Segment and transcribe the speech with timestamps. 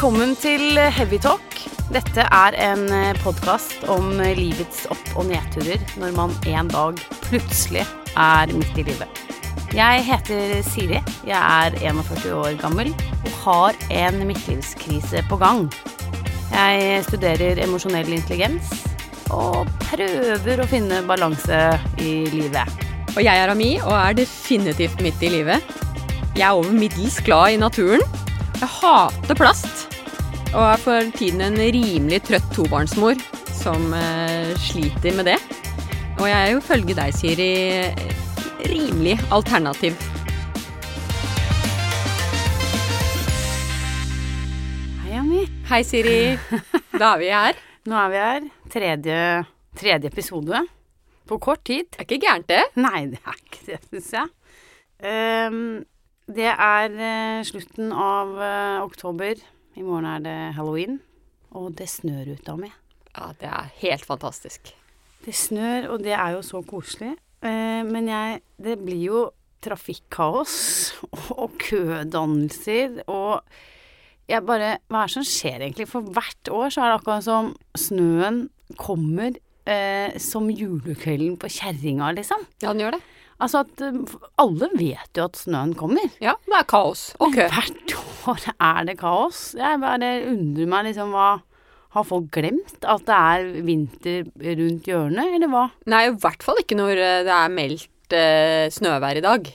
[0.00, 1.58] Velkommen til Heavy Talk.
[1.92, 2.86] Dette er en
[3.20, 7.82] podkast om livets opp- og nedturer når man en dag plutselig
[8.16, 9.20] er midt i livet.
[9.76, 11.02] Jeg heter Siri.
[11.28, 15.66] Jeg er 41 år gammel og har en midtlivskrise på gang.
[16.48, 18.72] Jeg studerer emosjonell intelligens
[19.28, 21.60] og prøver å finne balanse
[22.00, 22.88] i livet.
[23.18, 25.76] Og jeg er Ami og er definitivt midt i livet.
[26.32, 28.08] Jeg er over middels glad i naturen.
[28.64, 29.79] Jeg hater plast.
[30.50, 33.20] Og er for tiden en rimelig trøtt tobarnsmor
[33.54, 35.36] som eh, sliter med det.
[36.18, 37.52] Og jeg er jo følge deg, Siri,
[38.66, 39.94] rimelig alternativ.
[45.04, 45.44] Hei, Anni.
[45.70, 46.18] Hei, Siri.
[47.00, 47.62] Da er vi her.
[47.86, 48.50] Nå er vi her.
[48.74, 49.20] Tredje,
[49.78, 50.64] tredje episode.
[51.30, 51.86] På kort tid.
[51.94, 52.66] Det er ikke gærent, det.
[52.74, 54.34] Nei, det er ikke det, syns jeg.
[55.06, 55.62] Um,
[56.26, 59.38] det er uh, slutten av uh, oktober.
[59.80, 60.98] I morgen er det halloween.
[61.56, 62.76] Og det snør ute av meg.
[63.14, 64.70] Ja, det er helt fantastisk.
[65.24, 67.14] Det snør, og det er jo så koselig.
[67.40, 69.20] Eh, men jeg Det blir jo
[69.64, 70.54] trafikkaos
[71.42, 73.40] og kødannelser og
[74.30, 75.88] jeg bare Hva er det som skjer egentlig?
[75.90, 78.44] For hvert år så er det akkurat som snøen
[78.78, 79.34] kommer
[79.66, 82.44] eh, som julekvelden på kjerringa, liksom.
[82.62, 83.02] Ja, den gjør det.
[83.42, 83.98] Altså at eh,
[84.38, 86.06] alle vet jo at snøen kommer.
[86.22, 87.48] Ja, det er kaos og kø.
[87.50, 87.96] Hvert
[88.28, 89.54] år er det kaos.
[89.58, 91.30] Jeg bare undrer meg liksom hva
[91.90, 94.28] Har folk glemt at det er vinter
[94.60, 95.64] rundt hjørnet, eller hva?
[95.90, 99.50] Nei, i hvert fall ikke når eh, det er meldt eh, snøvær i dag.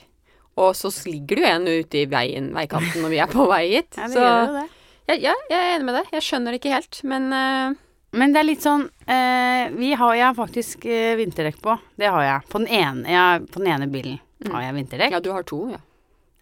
[0.60, 3.62] Og så ligger det jo en ute i veien, veikanten når vi er på vei
[3.78, 3.96] hit.
[4.00, 4.66] Ja, det så gjør jo det.
[5.08, 6.12] ja, ja, jeg er enig med deg.
[6.18, 7.80] Jeg skjønner det ikke helt, men eh,
[8.20, 11.80] Men det er litt sånn eh, Vi har Jeg faktisk eh, vinterdekk på.
[12.00, 12.46] Det har jeg.
[12.52, 14.20] På den ene, jeg, på den ene bilen
[14.52, 15.16] har jeg vinterdekk.
[15.16, 15.80] Ja, du har to, ja.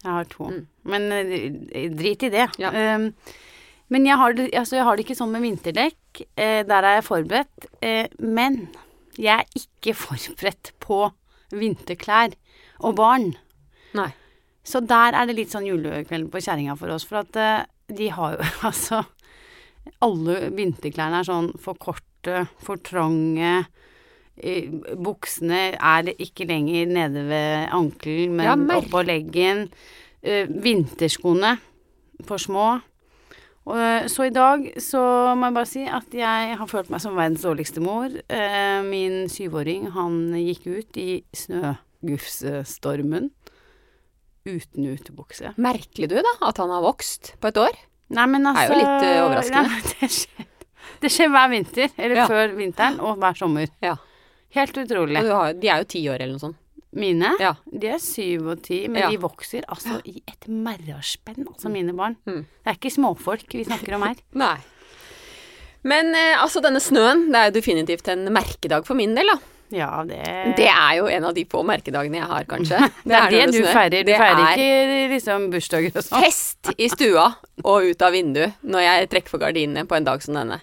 [0.04, 0.50] Jeg har to.
[0.50, 0.64] Mm.
[0.90, 2.48] Men eh, drit i det.
[2.60, 2.72] Ja.
[2.96, 3.10] Um,
[3.92, 6.24] men jeg har, det, altså, jeg har det ikke sånn med vinterdekk.
[6.40, 7.68] Eh, der er jeg forberedt.
[7.84, 8.66] Eh, men
[9.20, 11.06] jeg er ikke forberedt på
[11.54, 12.34] vinterklær
[12.84, 13.32] og barn.
[13.94, 14.10] Nei.
[14.64, 17.04] Så der er det litt sånn julekveld på kjerringa for oss.
[17.06, 19.04] For at eh, de har jo altså
[20.00, 23.66] Alle vinterklærne er sånn for korte, for trange.
[24.96, 29.66] Buksene er ikke lenger nede ved ankelen, men Ja, oppå leggen.
[30.24, 31.58] Eh, vinterskoene
[32.24, 32.80] for små.
[33.66, 35.00] Og, eh, så i dag så
[35.36, 38.08] må jeg bare si at jeg har følt meg som verdens dårligste mor.
[38.28, 43.30] Eh, min syvåring, han gikk ut i snøgufsestormen
[44.44, 45.54] uten utebukse.
[45.56, 47.78] Merkelig du, da, at han har vokst på et år?
[48.14, 49.68] Nei, men er altså jo litt, eh, overraskende.
[49.70, 50.50] Nei, det, skjer,
[51.00, 52.26] det skjer hver vinter, eller Ja.
[52.28, 53.68] før vinteren, og hver sommer.
[53.80, 53.96] Ja.
[54.54, 55.16] Helt utrolig.
[55.24, 56.56] Har, de er jo ti år eller noe sånt.
[56.94, 57.54] Mine, Ja.
[57.66, 59.08] de er syv og ti, men Ja.
[59.10, 62.14] de vokser altså i et merraspenn, altså mine barn.
[62.26, 62.44] Mm.
[62.64, 64.14] Det er ikke småfolk vi snakker om her.
[64.44, 64.56] Nei.
[65.84, 69.36] Men eh, altså, denne snøen, det er jo definitivt en merkedag for min del, da.
[69.74, 70.20] Ja, det
[70.56, 72.78] Det er jo en av de få merkedagene jeg har, kanskje.
[73.08, 74.04] Det er det det du feirer.
[74.04, 76.22] Du Det feirer er ikke liksom bursdager og sånn.
[76.22, 77.26] fest i stua
[77.64, 80.60] og ut av vinduet når jeg trekker for gardinene på en dag som denne.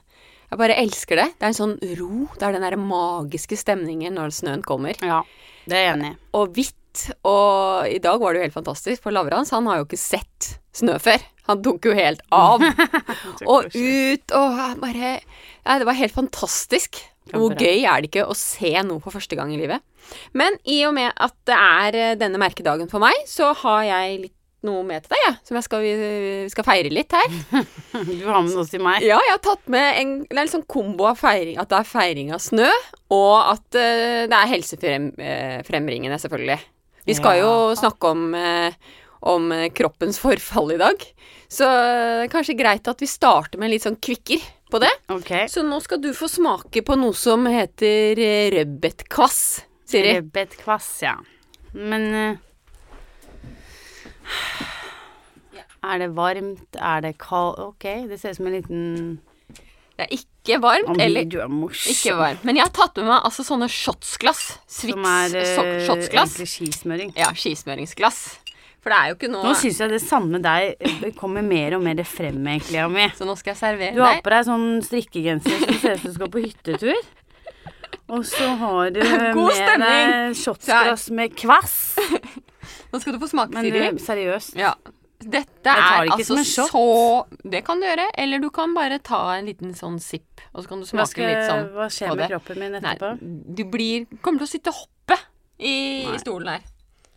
[0.51, 1.29] Jeg bare elsker det.
[1.39, 2.25] Det er en sånn ro.
[2.35, 4.97] Det er den der magiske stemningen når snøen kommer.
[4.99, 5.21] Ja,
[5.63, 6.17] det er jeg enig i.
[6.35, 6.77] Og hvitt.
[7.23, 10.49] Og i dag var det jo helt fantastisk, for Lavrans han har jo ikke sett
[10.75, 11.23] snø før.
[11.47, 12.59] Han tok jo helt av.
[13.53, 16.99] og ut og bare ja, Det var helt fantastisk.
[17.31, 19.79] Hvor gøy er det ikke å se noe for første gang i livet?
[20.35, 24.21] Men i og med at det er eh, denne merkedagen for meg, så har jeg
[24.25, 25.35] litt noe med til deg, jeg.
[25.47, 27.37] Som jeg skal, vi skal feire litt her.
[28.07, 29.03] Du har med noe til meg.
[29.05, 31.81] Ja, jeg har tatt med en Det er en sånn kombo av feiring At det
[31.81, 32.69] er feiring av snø,
[33.11, 36.59] og at uh, det er helsefremringende, selvfølgelig.
[37.09, 38.97] Vi skal jo snakke om, uh,
[39.33, 41.03] om eh, kroppens forfall i dag.
[41.51, 44.91] Så det er kanskje greit at vi starter med litt sånn kvikker på det.
[45.11, 45.31] Ok.
[45.51, 49.41] Så nå skal du få smake på noe som heter eh, rødbetkvass,
[49.91, 50.15] Siri.
[50.19, 51.17] Rødbetkvass, ja.
[51.75, 52.39] Men eh,
[55.81, 56.77] Er det varmt?
[56.77, 57.59] Er det kaldt?
[57.59, 58.83] Ok, det ser ut som en liten
[59.97, 61.91] Det er ikke varmt, eller du er morsom.
[61.93, 62.43] ikke varmt.
[62.47, 64.43] Men jeg har tatt med meg altså sånne shotsglass.
[64.69, 66.35] Som er eh, so- shotsglass.
[66.37, 67.11] egentlig skismøring.
[67.17, 68.21] Ja, skismøringsglass.
[68.81, 71.75] For det er jo ikke noe Nå syns jeg det samme deg eh, kommer mer
[71.77, 73.09] og mer frem, egentlig, Ami.
[73.17, 73.97] Så nå skal jeg servere deg.
[73.99, 77.01] Du har på deg sånn strikkegenser som ser ut som du skal på hyttetur.
[78.11, 79.01] Og så har du
[79.37, 79.85] God med stemning.
[79.85, 81.75] deg shotsglass med kvass.
[82.93, 83.85] Nå skal du få smake, Men Siri.
[83.87, 84.55] eh, seriøst.
[84.59, 84.73] Ja.
[85.21, 86.81] Dette er altså så
[87.45, 88.07] Det kan du gjøre.
[88.17, 91.27] Eller du kan bare ta en liten sånn sipp, og så kan du smake smake
[91.29, 92.29] litt sånn hva skjer med det.
[92.33, 93.55] kroppen min Nei, etterpå?
[93.55, 95.19] du blir Kommer til å sitte og hoppe
[95.59, 95.75] i,
[96.07, 96.15] Nei.
[96.15, 96.61] i stolen her.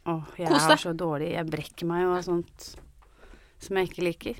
[0.07, 1.31] Åh, jeg Kos er så dårlig.
[1.33, 2.75] Jeg brekker meg jo av sånt
[3.65, 4.37] som jeg ikke liker.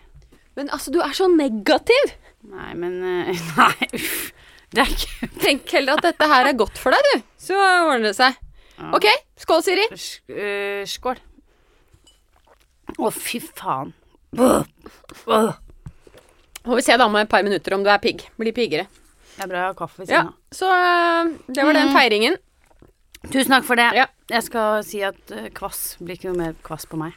[0.59, 2.13] Men altså, du er så negativ!
[2.45, 4.33] Nei, men eh, Nei, uff.
[4.75, 7.23] Det er ikke Tenk heller at dette her er godt for deg, du.
[7.41, 8.37] Så ordner det seg.
[8.79, 8.91] Ja.
[8.97, 9.07] Ok,
[9.39, 9.85] skål, Siri.
[10.35, 11.21] Øh, Skål.
[12.99, 13.93] Å, fy faen.
[14.39, 14.65] Åh.
[15.31, 15.53] Åh.
[16.65, 18.25] Får vi se da om et par minutter om du er pigg.
[18.41, 18.87] Blir piggere.
[19.35, 20.35] Det er bra jeg har kaffe ved siden av.
[20.55, 21.95] så uh, det var den Mm.
[21.97, 22.37] feiringen.
[23.33, 23.89] Tusen takk for det.
[23.97, 24.07] Ja.
[24.31, 27.15] Jeg skal si at uh, kvass blir ikke noe mer kvass på meg.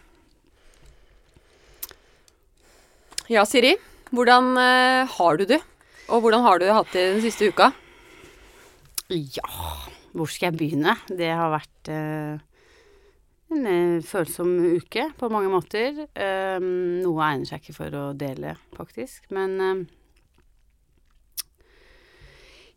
[3.30, 3.75] Ja, Siri.
[4.15, 5.59] Hvordan uh, har du det?
[6.07, 7.71] Og hvordan har du hatt det den siste uka?
[9.12, 9.48] Ja,
[10.18, 10.96] hvor skal jeg begynne?
[11.08, 12.40] Det har vært øh,
[13.54, 16.04] en øh, følsom uke på mange måter.
[16.18, 19.30] Um, noe egner seg ikke for å dele, faktisk.
[19.36, 19.56] Men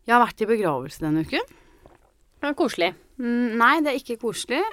[0.05, 1.57] jeg har vært i begravelse denne uken.
[2.41, 2.93] Det er koselig.
[3.21, 4.63] Mm, nei, det er ikke koselig.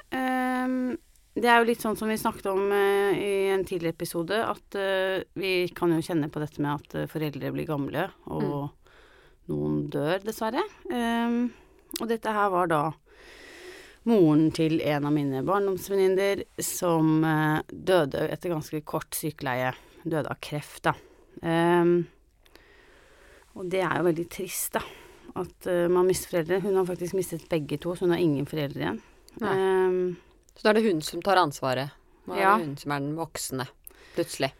[1.39, 4.79] Det er jo litt sånn som vi snakket om eh, i en tidligere episode, at
[4.79, 8.73] eh, vi kan jo kjenne på dette med at eh, foreldre blir gamle, og
[9.53, 10.65] noen dør, dessverre.
[12.01, 12.83] Og dette her var da
[14.09, 19.75] moren til en av mine barndomsvenninner som eh, døde etter ganske kort sykeleie.
[20.05, 20.95] Døde av kreft, da.
[21.43, 22.07] Um,
[23.59, 24.83] og det er jo veldig trist, da
[25.39, 26.61] at uh, man mister foreldre.
[26.65, 29.01] Hun har faktisk mistet begge to, så hun har ingen foreldre igjen.
[29.45, 30.17] Ehm,
[30.57, 31.93] Så da er det hun som tar ansvaret.
[32.27, 32.57] Nå er Ja.
[32.59, 33.69] det hun som er den voksne,
[34.17, 34.53] plutselig.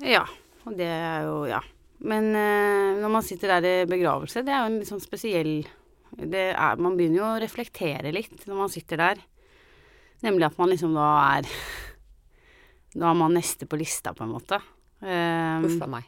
[0.00, 0.24] ja,
[0.64, 1.60] og det er jo Ja.
[1.98, 5.66] Men uh, når man sitter der i begravelse, det er jo en litt sånn spesiell
[6.16, 9.22] er, Man begynner jo å reflektere litt når man sitter der.
[10.24, 11.50] Nemlig at man liksom da er
[12.96, 14.56] Da er man neste på lista, på en måte.
[15.04, 16.06] Um, Uff a meg.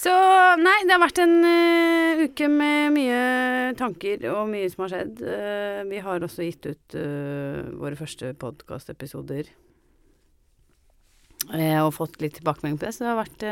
[0.00, 0.10] Så
[0.58, 3.20] nei, det har vært en uh, uke med mye
[3.78, 5.20] tanker og mye som har skjedd.
[5.22, 9.50] Uh, vi har også gitt ut uh, våre første podkastepisoder
[11.52, 13.46] uh, og fått litt tilbakemelding på det, så det har vært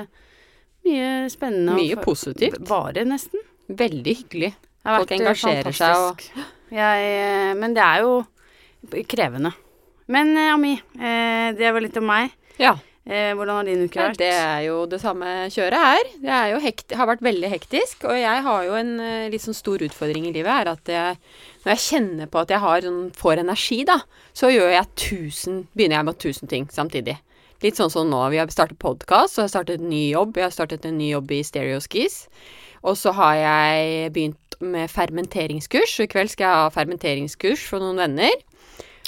[0.89, 1.77] mye spennende.
[1.79, 2.65] Mye positivt.
[2.71, 3.45] Bare, nesten.
[3.69, 4.55] Veldig hyggelig.
[4.85, 6.23] Folk engasjerer seg og-
[6.71, 8.25] Jeg, eh, men det er jo
[9.09, 9.55] krevende.
[10.09, 12.31] Men eh, Ami, eh, det var litt om meg.
[12.59, 12.77] Ja.
[13.09, 14.19] Hvordan har din uke vært?
[14.19, 16.09] det er jo det samme kjøret her.
[16.21, 16.29] Det
[16.61, 18.99] hekt, har vært veldig hektisk, og jeg har jo en
[19.33, 21.17] litt sånn stor utfordring i livet, er at jeg,
[21.65, 22.85] når jeg kjenner på at jeg har
[23.17, 23.97] får energi, da,
[24.35, 27.17] så jeg tusen, begynner jeg med tusen ting samtidig.
[27.65, 30.37] Litt sånn som nå, vi har startet podkast, og jeg har startet en ny jobb.
[30.37, 32.27] Jeg har startet en ny jobb i Stereoskis.
[32.87, 37.85] Og så har jeg begynt med fermenteringskurs, og i kveld skal jeg ha fermenteringskurs for
[37.85, 38.35] noen venner.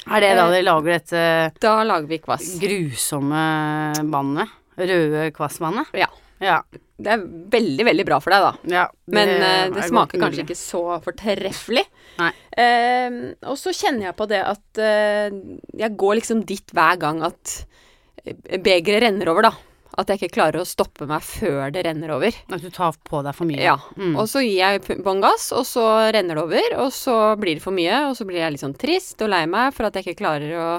[0.07, 1.23] Er det da de dere lager dette
[1.61, 2.55] Da lager vi kvass.
[2.61, 3.43] grusomme
[4.09, 4.57] vannet?
[4.81, 5.91] Røde kvassvannet?
[5.93, 6.07] Ja.
[6.41, 6.61] Ja.
[7.01, 7.21] Det er
[7.53, 8.75] veldig, veldig bra for deg, da.
[8.75, 11.83] ja Men uh, det, er smaker kanskje ikke så fortreffelig.
[12.21, 12.31] Nei.
[12.57, 13.17] Uh,
[13.49, 15.41] og så kjenner jeg på det at uh,
[15.81, 17.55] jeg går liksom dit hver gang at
[18.25, 19.53] eh, begeret renner over, da.
[19.99, 22.35] At jeg ikke klarer å stoppe meg før det renner over.
[22.51, 23.59] At du tar på deg for mye?
[23.63, 23.75] Ja.
[23.97, 24.15] Mm.
[24.15, 25.85] Og så gir jeg bånn gass, og så
[26.15, 28.77] renner det over, og så blir det for mye, og så blir jeg litt sånn
[28.79, 30.69] trist og lei meg for at jeg ikke klarer å,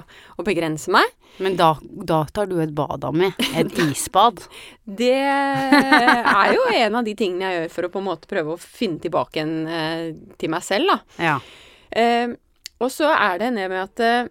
[0.41, 1.11] å begrense meg.
[1.43, 3.31] Men da, da tar du et bad, Ami.
[3.57, 4.43] Et isbad.
[4.85, 8.55] Det er jo en av de tingene jeg gjør for å på en måte prøve
[8.57, 10.07] å finne tilbake en, eh,
[10.41, 11.27] til meg selv, da.
[11.31, 11.37] Ja.
[11.93, 12.35] Eh,
[12.83, 14.31] og så er det det med at eh,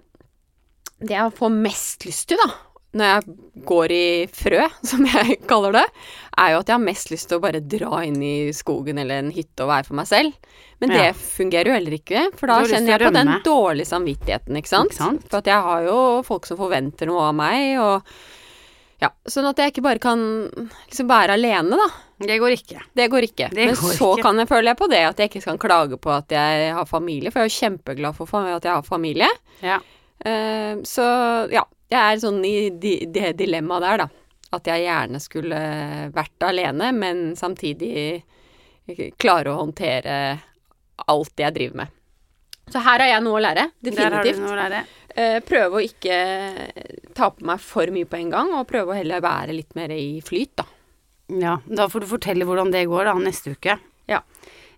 [1.01, 2.51] det jeg får mest lyst til, da,
[2.93, 3.35] når jeg
[3.67, 4.05] går i
[4.35, 5.85] frø, som jeg kaller det,
[6.41, 9.21] er jo at jeg har mest lyst til å bare dra inn i skogen eller
[9.21, 10.51] en hytte og være for meg selv.
[10.81, 11.13] Men det Ja.
[11.13, 14.91] fungerer jo heller ikke, for da kjenner jeg på den dårlige samvittigheten, ikke sant?
[14.91, 15.25] Ikke sant?
[15.29, 18.01] For at jeg har jo folk som forventer noe av meg, og
[19.01, 20.19] ja, sånn at jeg ikke bare kan
[20.89, 21.87] liksom være alene, da.
[22.21, 22.81] Det går ikke.
[22.93, 23.47] Det går ikke.
[23.49, 24.21] Det Men går så ikke.
[24.27, 27.31] kan jeg føle på det at jeg ikke kan klage på at jeg har familie,
[27.33, 29.29] for jeg er jo kjempeglad for at jeg har familie.
[29.65, 29.79] Ja.
[30.21, 31.05] Uh, så
[31.49, 34.07] ja, jeg er sånn i det dilemmaet der, da.
[34.55, 35.59] At jeg gjerne skulle
[36.15, 38.23] vært alene, men samtidig
[39.21, 40.15] klare å håndtere
[41.07, 41.93] alt det jeg driver med.
[42.71, 44.41] Så her har jeg noe å lære, definitivt.
[44.47, 44.81] å lære.
[45.11, 46.17] Eh, prøve å ikke
[47.17, 49.91] ta på meg for mye på en gang, og prøve å heller være litt mer
[49.95, 50.67] i flyt, da.
[51.31, 53.77] Ja, da får du fortelle hvordan det går da, neste uke.
[54.11, 54.19] Ja.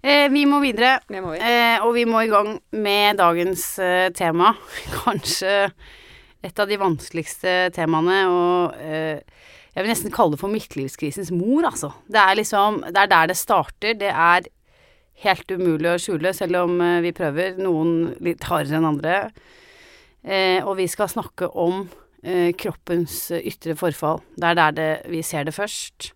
[0.04, 1.40] Eh, vi må videre, Det må vi.
[1.42, 4.54] eh, og vi må i gang med dagens eh, tema.
[5.04, 5.72] Kanskje
[6.44, 9.22] et av de vanskeligste temaene, og eh,
[9.74, 11.94] jeg vil nesten kalle det for midtlivskrisens mor, altså.
[12.12, 13.98] Det er liksom, det er der det starter.
[13.98, 14.50] Det er
[15.24, 19.20] helt umulig å skjule, selv om eh, vi prøver, noen litt hardere enn andre.
[20.24, 21.86] Eh, og vi skal snakke om
[22.24, 24.22] eh, kroppens ytre forfall.
[24.36, 26.14] Det er der det, vi ser det først.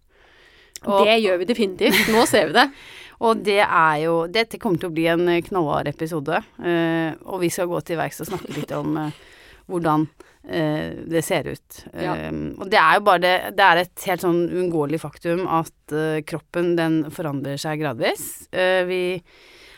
[0.85, 2.11] Og, det gjør vi definitivt.
[2.13, 2.67] Nå ser vi det.
[3.25, 6.43] og det er jo Dette kommer til å bli en knallhard episode.
[6.61, 9.25] eh, og vi skal gå til verks og snakke litt om, eh,
[9.67, 10.05] hvordan
[10.47, 11.81] eh, det ser ut.
[11.93, 12.15] Ja.
[12.29, 15.93] Um, og det er jo bare det, det er et helt sånn uunngåelig faktum at
[15.95, 18.47] uh, kroppen den forandrer seg gradvis.
[18.55, 19.01] Uh, vi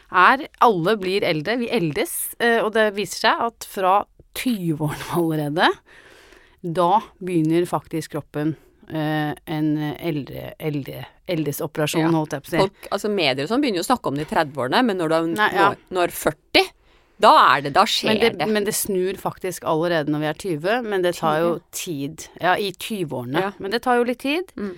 [0.10, 1.60] er Alle blir eldre.
[1.62, 3.98] Vi eldes, Uh, og det viser seg at fra
[4.40, 5.70] 20-årene allerede,
[6.64, 8.56] da begynner faktisk kroppen
[8.90, 9.68] Uh, en
[10.02, 12.10] eldre, eldre eldesoperasjon, Ja.
[12.10, 12.62] holdt jeg på å si.
[12.64, 15.12] Folk, altså Medier og sånn begynner jo å snakke om det i 30-årene, men når
[15.12, 15.68] du er Nei, ja.
[15.68, 16.72] når, når 40,
[17.20, 18.48] da er det Da skjer Men det, det.
[18.48, 22.30] men det snur faktisk allerede når vi er 20, men det tar jo tid.
[22.42, 23.42] Ja, i 20-årene.
[23.48, 23.52] Ja.
[23.60, 24.54] Men det tar jo litt tid.
[24.56, 24.72] Mm.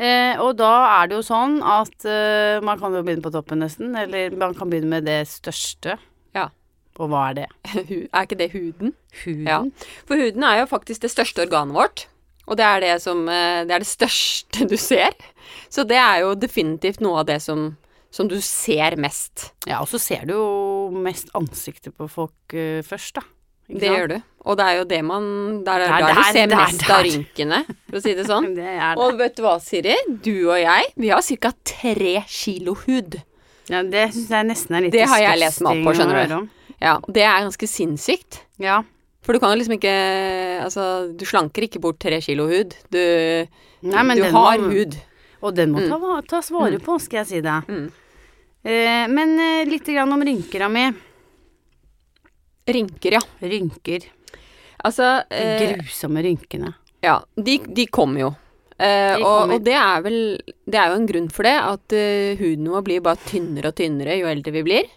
[0.00, 0.70] Eh, og da
[1.02, 4.54] er det jo sånn at eh, man kan jo begynne på toppen nesten, eller man
[4.56, 5.98] kan begynne med det største.
[6.36, 6.46] Ja.
[7.00, 7.48] Og hva er det?
[8.14, 8.94] Er ikke det huden?
[9.24, 9.44] Huden?
[9.50, 9.60] Ja.
[10.08, 12.06] For huden er jo faktisk det største organet vårt.
[12.50, 15.14] Og det er det som eh, Det er det største du ser.
[15.68, 17.74] Så det er jo definitivt noe av det som,
[18.10, 19.52] som du ser mest.
[19.68, 20.46] Ja, og så ser du jo
[20.90, 23.22] mest ansiktet på folk uh, først, da.
[23.70, 23.96] Ikke Det sant?
[24.00, 24.16] gjør du.
[24.50, 25.24] Og det er jo det man
[25.64, 26.94] Der er Det er der du ser det er mest der.
[26.96, 27.58] av rynkene,
[27.90, 28.48] for å si det sånn.
[28.58, 28.92] Det det.
[28.98, 29.94] Og vet du hva, Siri?
[30.24, 31.52] Du og jeg, vi har ca.
[31.64, 33.20] tre kilo hud.
[33.70, 36.26] Ja, det syns jeg nesten er litt Det har jeg lest meg opp på, skjønner
[36.32, 36.48] du.
[36.80, 38.40] Ja, det er ganske sinnssykt.
[38.58, 38.80] Ja.
[39.22, 39.94] For du kan jo liksom ikke
[40.64, 42.74] Altså, du slanker ikke bort tre kilo hud.
[42.90, 42.98] Du,
[43.86, 44.96] Nei, du har må- hud.
[45.42, 47.54] Og den må ta, tas vare på, skal jeg si det.
[47.68, 47.86] Mm.
[48.62, 50.84] Eh, men eh, litt grann om rynkera mi.
[52.70, 53.22] Rynker, ja.
[53.40, 54.04] Rynker.
[54.84, 56.74] Altså De eh, grusomme rynkene.
[57.04, 58.30] Ja, de, de kommer jo.
[58.80, 61.92] Uh, De og, og det er vel Det er jo en grunn for det, at
[61.92, 64.88] uh, huden vår blir bare tynnere og tynnere jo eldre vi blir.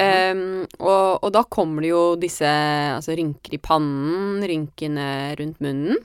[0.00, 5.08] Ehm, og, og da kommer det jo disse altså rynker i pannen, rynkene
[5.40, 6.00] rundt munnen.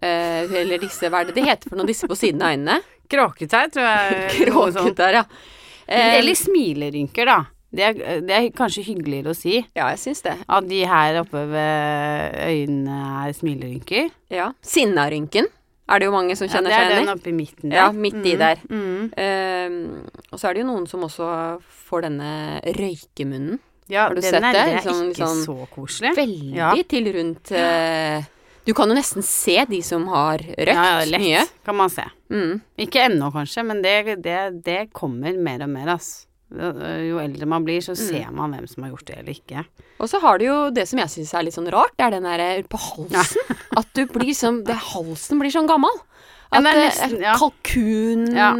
[0.00, 2.78] Uh, eller disse, hva er det det heter for noe, disse på siden av øynene?
[3.10, 4.30] Kråketær, tror jeg.
[4.46, 5.24] Kråketær, ja.
[5.90, 7.38] Eh, Eller smilerynker, da.
[7.72, 9.60] Det er, det er kanskje hyggeligere å si.
[9.76, 10.36] ja, jeg syns det.
[10.48, 12.96] At de her oppe ved øynene
[13.28, 14.10] er smilerynker.
[14.30, 14.48] Ja.
[14.62, 15.46] Sinnarynken
[15.90, 17.14] er det jo mange som Ja, kjenner det er seg igjen den i.
[17.18, 17.76] oppe i midten der.
[17.78, 18.58] Ja, midt i der.
[18.70, 19.12] Mm.
[19.18, 19.78] Ehm,
[20.32, 21.30] og så er det jo noen som også
[21.90, 22.32] får denne
[22.78, 23.58] røykemunnen.
[23.90, 24.52] Ja, Har du den sett er, det?
[24.52, 26.12] det er Liksom- ikke liksom så koselig.
[26.16, 26.74] Veldig Ja.
[26.86, 28.22] til rundt eh,
[28.66, 31.44] Du kan jo nesten se de som har røkt ja, ja, lett, mye.
[31.64, 32.04] kan man se.
[32.30, 32.58] Mm.
[32.84, 36.26] Ikke ennå, kanskje, men det, det, det kommer mer og mer, ass.
[36.50, 37.86] Jo eldre man blir, Mm.
[37.86, 39.64] så ser man hvem som har gjort det eller ikke.
[40.02, 42.16] Og så har du jo det som jeg syns er litt sånn rart, det er
[42.16, 43.56] den derre på halsen.
[43.78, 44.34] At du blir
[44.66, 45.94] det, Halsen blir sånn gammel.
[46.50, 47.34] At det er eh, nesten- ja.
[47.38, 48.50] kalkun Ja.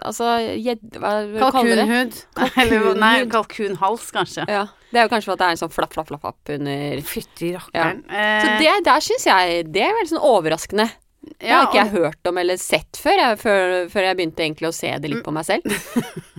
[0.00, 1.84] Altså gjedde Hva kaller det?
[1.84, 2.20] Kalkunhud.
[2.62, 4.46] Eller nei, kalkunhals, kanskje.
[4.48, 4.62] Ja.
[4.90, 7.02] Det er jo kanskje for at det er en sånn flapp, flapp, flapp, flapp under
[7.06, 8.00] Fytti rakkeren.
[8.08, 10.88] Eh, Så det der syns jeg Det er veldig sånn overraskende.
[11.36, 14.70] Det har ikke jeg hørt om eller sett før, jeg, før, før jeg begynte egentlig
[14.70, 15.68] å se det litt på meg selv.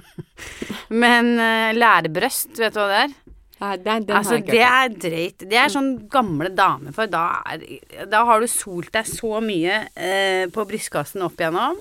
[1.04, 3.14] Men uh, lærebrøst, vet du hva det er?
[3.62, 5.44] Nei, nei, den Altså, det er drøyt.
[5.50, 7.10] Det er sånn gamle damer for.
[7.12, 7.62] Da, er,
[8.10, 11.78] da har du solt deg så mye eh, på brystkassen opp igjennom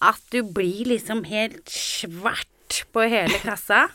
[0.00, 3.86] at du blir liksom helt svart på hele kassa.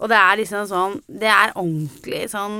[0.00, 2.58] Og det er liksom sånn Det er ordentlig sånn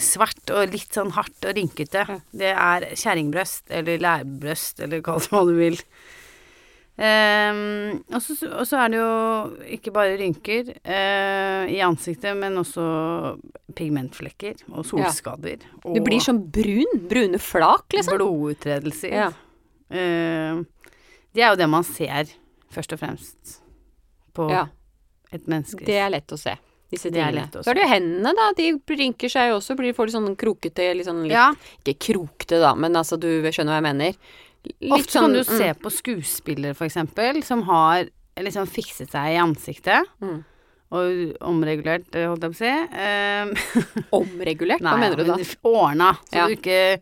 [0.00, 2.06] svart og litt sånn hardt og rynkete.
[2.32, 5.76] Det er kjerringbrøst eller lærbrøst eller hva du vil.
[6.94, 9.14] Ehm, og, så, er det jo
[9.74, 12.84] ikke bare rynker uh, i ansiktet, men også
[13.74, 15.64] pigmentflekker og solskader.
[15.82, 17.02] Du blir sånn brun.
[17.10, 18.14] Brune flak, liksom.
[18.20, 19.16] Blodutredelser.
[19.24, 19.32] Ja.
[19.90, 20.62] Uh,
[21.34, 22.30] det er jo det man ser,
[22.70, 23.58] først og fremst,
[24.34, 24.68] på ja.
[25.34, 25.82] et menneske.
[25.86, 26.54] Det er lett å se.
[26.94, 27.50] Disse Det er tingene.
[27.58, 28.48] å Så er det jo hendene, da.
[28.54, 29.74] De rynker seg også.
[29.78, 31.48] Blir, får litt sånn krokete, litt sånn litt ja,
[31.82, 34.18] Ikke krokete, da, men altså, du skjønner hva jeg mener.
[34.64, 38.08] Litt ofte kan du du se på skuespillere, for eksempel, som har
[38.40, 40.08] liksom fikset seg i ansiktet.
[40.24, 40.38] Mm.
[40.94, 42.72] Og omregulert, eh, holdt jeg på å si.
[43.02, 44.82] Um, Omregulert?
[44.84, 45.36] Hva Nei, mener du da?
[45.66, 46.46] Ordna, så Ja.
[46.48, 47.00] du ikke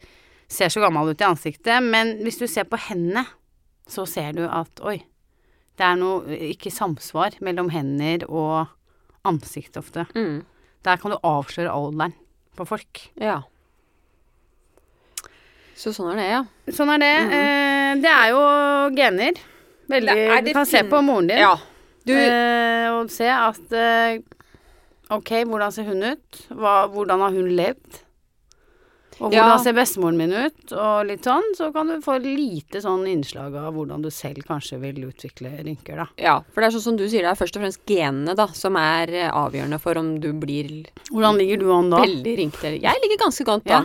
[0.53, 1.83] ser så gammel ut i ansiktet.
[1.85, 3.27] Men hvis du ser på hendene,
[3.89, 4.99] så ser du at oi,
[5.77, 8.69] det er noe ikke samsvar mellom hender og
[9.29, 10.07] ansikt ofte.
[10.17, 10.43] Mm.
[10.85, 12.15] Der kan du avsløre alderen
[12.57, 13.07] på folk.
[13.21, 13.43] Ja.
[15.77, 16.43] Så sånn er det, ja.
[16.77, 17.13] Sånn er det.
[17.39, 18.43] Eh, det er jo
[18.97, 19.41] gener.
[19.93, 21.57] Veldig Det er Du kan se på moren din Ja.
[22.07, 24.19] Du, eh, og se at eh,
[25.13, 26.39] Ok, hvordan ser hun ut?
[26.51, 27.99] Hva, hvordan har hun levd?
[29.21, 29.43] Og Ja.
[29.45, 30.73] hvordan ser bestemoren min ut?
[30.73, 31.45] Og litt sånn.
[31.55, 35.97] Så kan du få lite sånn innslag av hvordan du selv kanskje vil utvikle rynker,
[35.97, 36.07] da.
[36.19, 38.47] ja, for det er sånn som du sier, det er først og fremst genene da,
[38.49, 42.01] som er eh, avgjørende for om du blir Hvordan ligger du an da?
[42.03, 42.81] veldig rynkete.
[42.81, 43.83] Jeg ligger ganske godt Ja.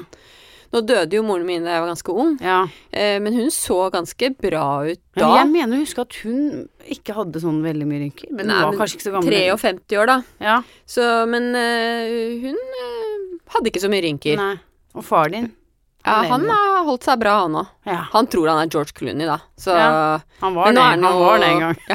[0.77, 2.59] Nå døde jo moren min da jeg var ganske ung, Ja.
[2.93, 7.15] eh, men hun så ganske bra ut Men jeg mener å huske at hun ikke
[7.17, 8.29] hadde sånn veldig mye rynker.
[8.31, 9.33] Men hun Nei, var kanskje ikke så gammel.
[9.57, 10.17] 53 år, da.
[10.39, 10.57] Ja.
[10.85, 14.37] Så, men eh, hun eh, hadde ikke så mye rynker.
[14.37, 14.53] Nei.
[14.95, 15.49] Og far din?
[16.07, 17.67] Ja, han har holdt seg bra, han òg.
[17.89, 19.41] Ja, Han tror han er George Clooney, da.
[19.59, 20.79] Så Ja, han var det.
[20.79, 21.77] Han han var det en gang.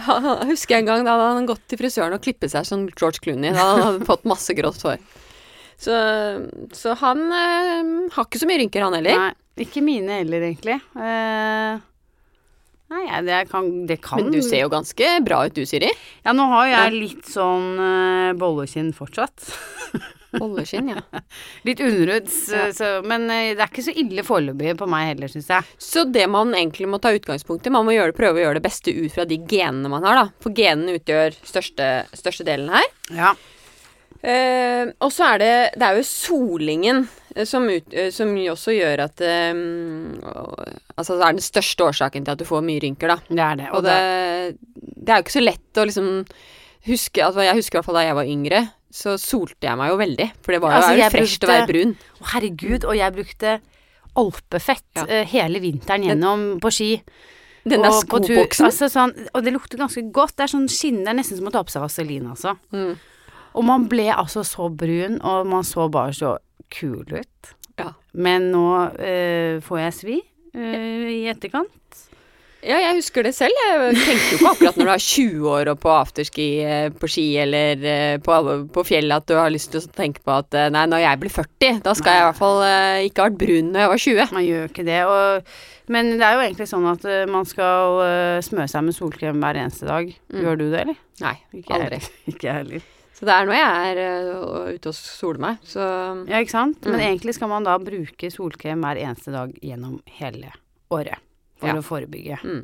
[0.00, 2.86] Ja, jeg husker en gang da hadde han gått til frisøren og klippet seg som
[2.94, 3.50] George Clooney.
[3.52, 5.02] Da hadde han fått masse grått hår.
[5.80, 5.94] Så,
[6.76, 9.22] så han eh, har ikke så mye rynker, han heller.
[9.22, 10.76] Nei, ikke mine heller, egentlig.
[10.92, 11.80] Eh,
[12.92, 15.88] nei, det kan, det kan Men du ser jo ganske bra ut du, Siri.
[16.26, 19.48] Ja, nå har jeg litt sånn uh, bollekinn fortsatt.
[20.30, 21.20] Bolleskinn, ja.
[21.66, 23.00] Litt underhuds, Ja.
[23.02, 25.66] men det er ikke så ille foreløpig på meg heller, syns jeg.
[25.82, 28.66] Så det man egentlig må ta utgangspunkt i, man må gjøre, prøve å gjøre det
[28.68, 30.42] beste ut fra de genene man har, da.
[30.44, 32.86] For genene utgjør største, største delen her.
[33.16, 33.32] Ja.
[34.20, 38.74] Eh, og så er det Det er jo solingen eh, som, ut, eh, som også
[38.76, 39.62] gjør at eh,
[41.00, 43.16] Altså det er den største årsaken til at du får mye rynker, da.
[43.30, 43.70] Det er det.
[43.72, 43.96] Og det,
[44.76, 46.10] det er jo ikke så lett å liksom
[46.90, 48.60] huske altså Jeg husker i hvert fall da jeg var yngre,
[48.92, 50.28] så solte jeg meg jo veldig.
[50.44, 51.96] For det var jo Altså, fresht å være brun.
[52.20, 53.56] Å, herregud, og jeg brukte
[54.20, 55.04] alpefett Ja.
[55.08, 56.90] eh, hele vinteren gjennom på ski.
[57.64, 58.66] Den der og skoboksen.
[58.66, 60.36] Altså, sånn, og det lukter ganske godt.
[60.36, 62.56] Det er sånn skinn, det er nesten som å ta på seg vaselin, altså.
[62.72, 62.96] Mm.
[63.54, 66.36] Og man ble altså så brun, og man så bare så
[66.70, 67.52] kul ut.
[67.80, 67.92] Ja.
[68.12, 70.16] Men nå øh, får jeg svi
[70.54, 71.76] øh, i etterkant.
[72.60, 73.56] Ja, jeg husker det selv.
[73.56, 77.08] Jeg tenker jo ikke akkurat når du er 20 år og på afterski eh, på
[77.08, 78.36] ski eller på,
[78.74, 81.34] på fjellet at du har lyst til å tenke på at nei, når jeg blir
[81.38, 82.60] 40, da skal jeg i hvert fall
[83.06, 84.36] ikke ha vært brun når jeg var 20.
[84.36, 85.00] Man gjør ikke det.
[85.08, 85.56] Og,
[85.96, 88.04] men det er jo egentlig sånn at man skal
[88.44, 90.12] smøre seg med solkrem hver eneste dag.
[90.28, 90.40] Mm.
[90.44, 91.04] Gjør du det, eller?
[91.24, 92.10] Nei, Ikke jeg heller.
[92.34, 92.88] Ikke jeg heller.
[93.20, 93.98] Så det er nå jeg er
[94.32, 95.84] uh, ute og soler meg, så
[96.30, 96.80] Ja, ikke sant?
[96.86, 97.06] Men Mm.
[97.10, 100.52] egentlig skal man da bruke solkrem hver eneste dag gjennom hele
[100.90, 101.18] året.
[101.60, 101.74] For Ja.
[101.76, 102.38] å forebygge.
[102.42, 102.62] mm.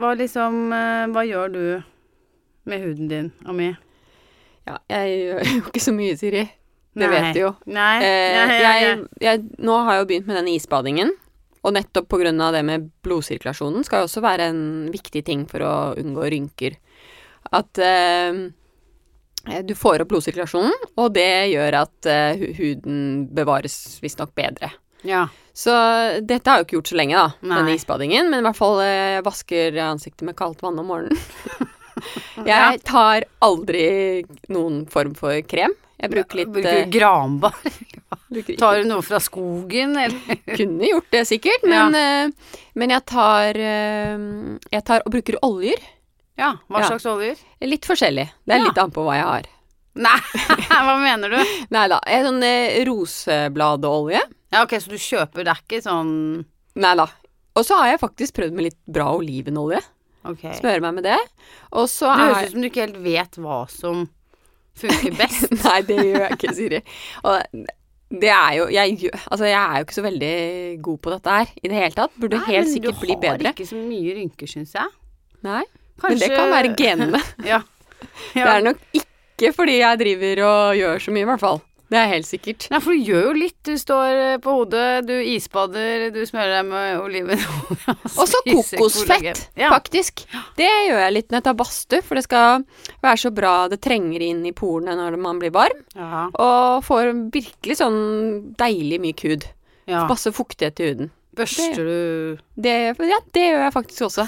[0.00, 1.82] Hva liksom uh, Hva gjør du
[2.64, 3.76] med huden din, Ami?
[4.66, 6.44] Ja, jeg gjør jo ikke så mye, Siri.
[6.96, 7.20] Det Nei.
[7.20, 7.50] vet du jo.
[7.66, 8.02] Nei.
[8.02, 11.12] Eh, jeg, jeg, nå har jeg jo begynt med den isbadingen.
[11.62, 15.72] Og nettopp av det med blodsirkulasjonen skal jo også være en viktig ting for å
[16.00, 16.76] unngå rynker.
[17.52, 18.50] At eh,
[19.64, 24.72] du får opp blodsirkulasjonen, og det gjør at eh, huden bevares visstnok bedre.
[25.06, 25.28] ja.
[25.60, 25.72] Så
[26.24, 27.56] dette har jeg jo ikke gjort så lenge, da, Nei.
[27.58, 28.28] denne isbadingen.
[28.30, 31.18] Men i hvert fall eh, jeg vasker ansiktet med kaldt vann om morgenen.
[32.46, 35.74] Jeg tar aldri noen form for krem.
[36.00, 37.56] Jeg bruker litt Bruker eh, du granbar?
[38.32, 40.38] bruker Tar du noe fra skogen, eller?
[40.58, 44.28] kunne gjort det sikkert, men, eh, men jeg tar eh,
[44.70, 45.82] Jeg tar og bruker oljer.
[46.40, 46.54] Ja.
[46.72, 47.40] Hva slags oljer?
[47.68, 48.26] Litt forskjellig.
[48.48, 49.48] Det er litt an på hva jeg har.
[50.00, 50.18] Nei,
[50.70, 51.54] hva mener du?
[51.74, 51.98] Nei da.
[52.06, 54.22] er sånn eh, rosebladolje.
[54.50, 56.12] Ja, ok, så du kjøper, det er ikke sånn
[56.80, 57.08] Nei da.
[57.58, 59.80] Og så har jeg faktisk prøvd med litt bra olivenolje.
[60.30, 60.44] Ok.
[60.54, 61.18] Smøre meg med det.
[61.74, 64.04] Og så Det høres er ut som du ikke helt vet hva som
[64.80, 65.50] funker best.
[65.66, 66.80] Nei, det gjør jeg ikke, Siri.
[67.26, 67.66] Og
[68.22, 70.32] det er jo jeg, altså, jeg er jo ikke så veldig
[70.86, 72.16] god på dette her i det hele tatt.
[72.22, 73.34] Burde Nei, helt sikkert bli bedre.
[73.34, 74.96] Men Du har ikke så mye rynker, syns jeg.
[75.46, 75.62] Nei,
[76.02, 77.20] men det kan være genene.
[77.52, 77.62] Ja.
[78.34, 81.60] Det er nok ikke fordi jeg driver og gjør så mye, i hvert fall.
[81.90, 82.68] Det er helt sikkert.
[82.70, 83.56] Nei, for du gjør jo litt.
[83.66, 87.94] Du står på hodet, du isbader, du smører deg med olivenolje.
[88.20, 89.72] Og så kokosfett, Ja.
[89.74, 90.22] faktisk.
[90.60, 92.62] Det gjør jeg litt når jeg tar badstue, for det skal
[93.02, 95.82] være så bra det trenger inn i porene når man blir varm.
[95.98, 96.28] Ja.
[96.30, 97.98] Og får virkelig sånn
[98.60, 99.48] deilig myk hud.
[99.90, 100.04] ja.
[100.06, 101.10] Masse fuktighet i huden.
[101.34, 102.72] Børster du Det,
[103.06, 104.24] ja, det gjør jeg faktisk også.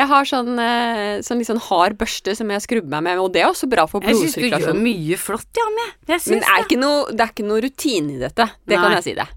[0.00, 3.42] Jeg har sånn, eh, sånn sånn hard børste som jeg skrubber meg med, og det
[3.42, 5.86] er også bra for Jeg syns du gjør mye flott, Janne.
[6.08, 8.46] Jeg Men syns det er, ikke noe, det er ikke noe rutine i dette.
[8.64, 9.28] Det kan jeg si det.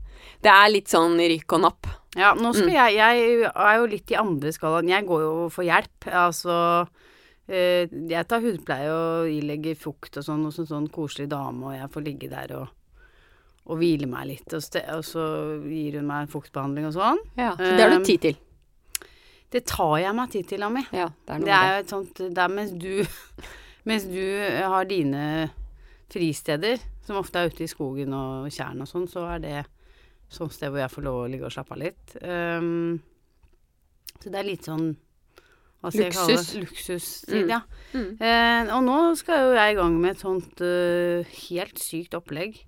[0.44, 1.90] Det er litt sånn rykk og napp.
[2.16, 2.74] Ja, nå skal Mm.
[2.74, 4.88] jeg Jeg er jo litt i andre skalaen.
[4.88, 6.06] Jeg går jo for hjelp.
[6.12, 6.88] Altså
[7.50, 11.74] eh, Jeg tar hudpleie og ilegger fukt og sånn hos en sånn koselig dame, og
[11.74, 12.68] jeg får ligge der og,
[13.68, 14.64] og hvile meg litt, og,
[14.96, 15.26] og så
[15.68, 17.20] gir hun meg fuktbehandling og sånn.
[17.36, 18.38] Ja, så det har du tid til.
[19.54, 20.82] Det tar jeg meg tid til, Ami.
[20.96, 22.90] Ja, det er noe Det er jo et sånt Det er mens du
[23.90, 24.22] Mens du
[24.74, 25.24] har dine
[26.14, 29.56] fristeder, som ofte er ute i skogen og tjern og sånn, så er det
[30.32, 32.14] sånn sted hvor jeg får lov å ligge og slappe av litt.
[32.24, 33.02] Um,
[34.22, 34.94] så det er litt sånn
[35.84, 36.62] hva skal jeg kalle det?
[36.62, 36.62] Luksus.
[36.62, 37.50] Luksustid, Mm.
[37.52, 37.60] ja.
[37.92, 38.12] Mm.
[38.22, 42.62] Uh, og nå skal jo jeg i gang med et sånt uh, helt sykt opplegg.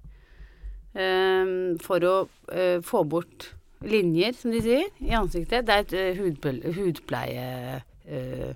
[0.95, 1.45] eh,
[1.83, 2.15] for å
[2.51, 5.65] uh, få bort linjer, som de sier, i ansiktet.
[5.67, 7.83] Det er et eh, hudple hudpleie...
[8.05, 8.51] Uh,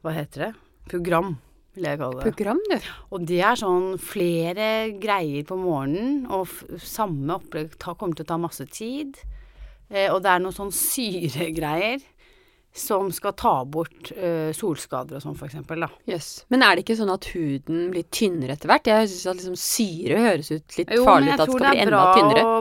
[0.00, 0.52] hva heter det?
[0.88, 1.34] Program,
[1.76, 2.30] vil jeg kalle det.
[2.32, 2.86] Program, du.
[3.12, 6.48] Og det er sånn flere greier på morgenen, og
[6.80, 9.20] samme opplegg ta, kommer til å ta masse tid.
[9.92, 12.00] Uh, og det er noen sånn syregreier
[12.72, 15.84] som skal ta bort uh, solskader og sånn, for eksempel,
[16.48, 18.88] Men er det ikke sånn at huden blir tynnere etter hvert?
[18.88, 21.70] Jeg syns at liksom syre høres ut litt Jo, farlig ut, at det skal skal
[21.76, 22.42] bli enda bra tynnere.
[22.48, 22.56] å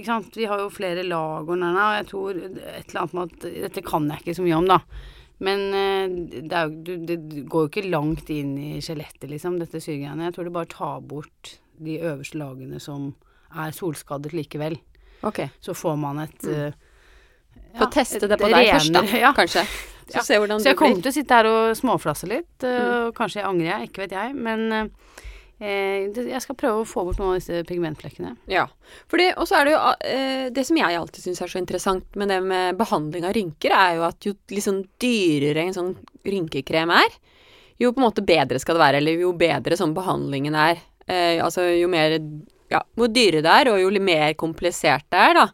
[0.00, 0.36] ikke sant?
[0.40, 3.48] Vi har jo flere lag og den, og jeg tror et eller annet med at
[3.66, 4.80] Dette kan jeg ikke så mye om, da.
[5.40, 7.18] Men uh, det, jo, du- det
[7.48, 10.24] går jo ikke langt inn i skjelettet, liksom, dette syregreiene.
[10.30, 13.10] Jeg tror det bare tar bort de øverste lagene som
[13.56, 14.76] er solskadet likevel.
[15.24, 15.48] Okay.
[15.60, 16.72] Så får man et eh,
[17.78, 19.32] Få ja, teste det på deg først, da, ja.
[19.36, 19.64] kanskje.
[20.10, 20.22] Så Ja.
[20.26, 23.06] se hvordan Så det jeg kommer til å sitte her og småflasse litt, eh, Mm.
[23.08, 24.34] og kanskje jeg angrer jeg, ikke vet jeg.
[24.34, 24.72] Men
[25.60, 28.32] eh, jeg skal prøve å få bort noen av disse pigmentflekkene.
[28.50, 28.64] Ja.
[29.12, 32.28] Og så er det jo eh, Det som jeg alltid syns er så interessant med
[32.32, 35.92] det med behandling av rynker, er jo at jo liksom dyrere en sånn
[36.26, 37.10] rynkekrem er,
[37.80, 38.96] jo på en måte bedre skal det være.
[39.00, 40.80] Eller jo bedre sånn behandlingen er.
[41.06, 42.18] Eh, altså jo mer
[42.70, 45.46] Ja, hvor dyrere det er, og jo mer komplisert det er, da,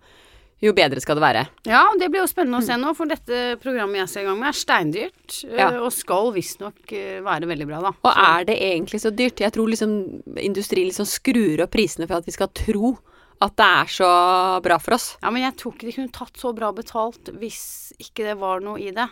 [0.63, 1.43] jo bedre skal det være.
[1.69, 4.39] Ja, det blir jo spennende å se nå, for dette programmet jeg skal i gang
[4.41, 5.35] med, er steindyrt.
[5.51, 5.69] eh, Ja.
[5.83, 7.93] Og skal visstnok eh, være veldig bra, da.
[8.03, 9.43] Og er det egentlig så dyrt?
[9.45, 9.93] Jeg tror liksom
[10.41, 12.97] industrien liksom skrur opp prisene for at vi skal tro
[13.45, 14.09] at det er så
[14.65, 15.11] bra for oss.
[15.21, 18.65] Ja, men jeg tror ikke de kunne tatt så bra betalt hvis ikke det var
[18.65, 19.09] noe i det.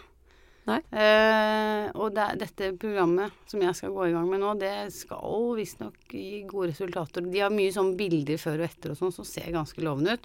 [0.64, 0.78] Nei.
[0.96, 5.50] Uh, og det, dette programmet som jeg skal gå i gang med nå, det skal
[5.58, 7.20] visstnok gi gode resultater.
[7.28, 10.24] De har mye sånn bilder før og etter og sånn, som ser ganske lovende ut.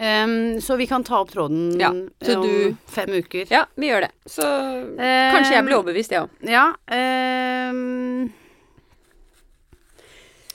[0.00, 1.74] Em, så vi kan ta opp tråden.
[1.80, 2.08] Ja, om
[2.46, 3.44] du- fem uker.
[3.52, 4.10] Ja, vi gjør det.
[4.24, 6.30] Så um, kanskje jeg blir overbevist, jeg òg.
[6.48, 6.70] Ja.
[6.88, 8.30] Um,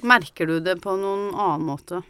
[0.05, 2.01] merker du det på noen annen måte?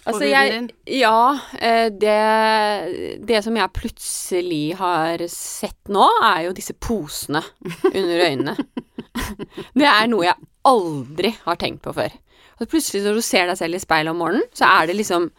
[0.00, 0.68] På Altså, huden din?
[0.96, 7.42] Ja, eh, det Det som jeg plutselig har sett nå, er jo disse posene
[7.94, 8.56] under øynene.
[9.76, 12.12] Det er noe jeg aldri har tenkt på før.
[12.60, 15.30] Og plutselig når du ser deg selv i speilet om morgenen, så er det liksom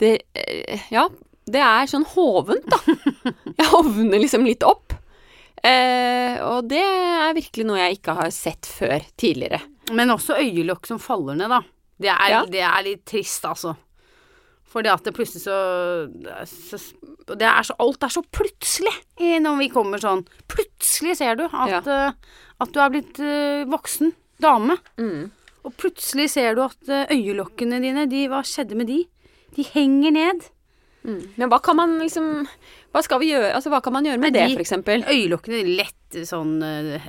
[0.00, 1.06] det, eh, Ja,
[1.50, 2.78] det er sånn hovent, da.
[3.60, 4.94] Jeg hovner liksom litt opp.
[5.60, 9.58] Eh, og det er virkelig noe jeg ikke har sett før tidligere.
[9.92, 11.60] Men også øyelokk som faller ned, da.
[12.00, 12.38] Det er, Ja.
[12.48, 13.74] det er litt trist, altså.
[14.70, 15.56] Fordi at det plutselig så,
[16.54, 16.78] så
[17.36, 18.92] det er så Alt er så plutselig
[19.42, 20.22] når vi kommer sånn.
[20.48, 22.12] Plutselig ser du at, eh,
[22.62, 24.78] at du er blitt eh, voksen dame.
[24.96, 25.28] Mm.
[25.66, 29.02] Og plutselig ser du at øyelokkene dine, de, hva skjedde med de?
[29.56, 30.48] De henger ned.
[31.00, 31.22] Mm.
[31.40, 32.44] Men hva kan man liksom
[32.92, 33.54] Hva skal vi gjøre?
[33.56, 35.00] Altså, hva kan man gjøre med Nei, det, eksempel?
[35.08, 37.06] Øyelokkene lett sånn uh,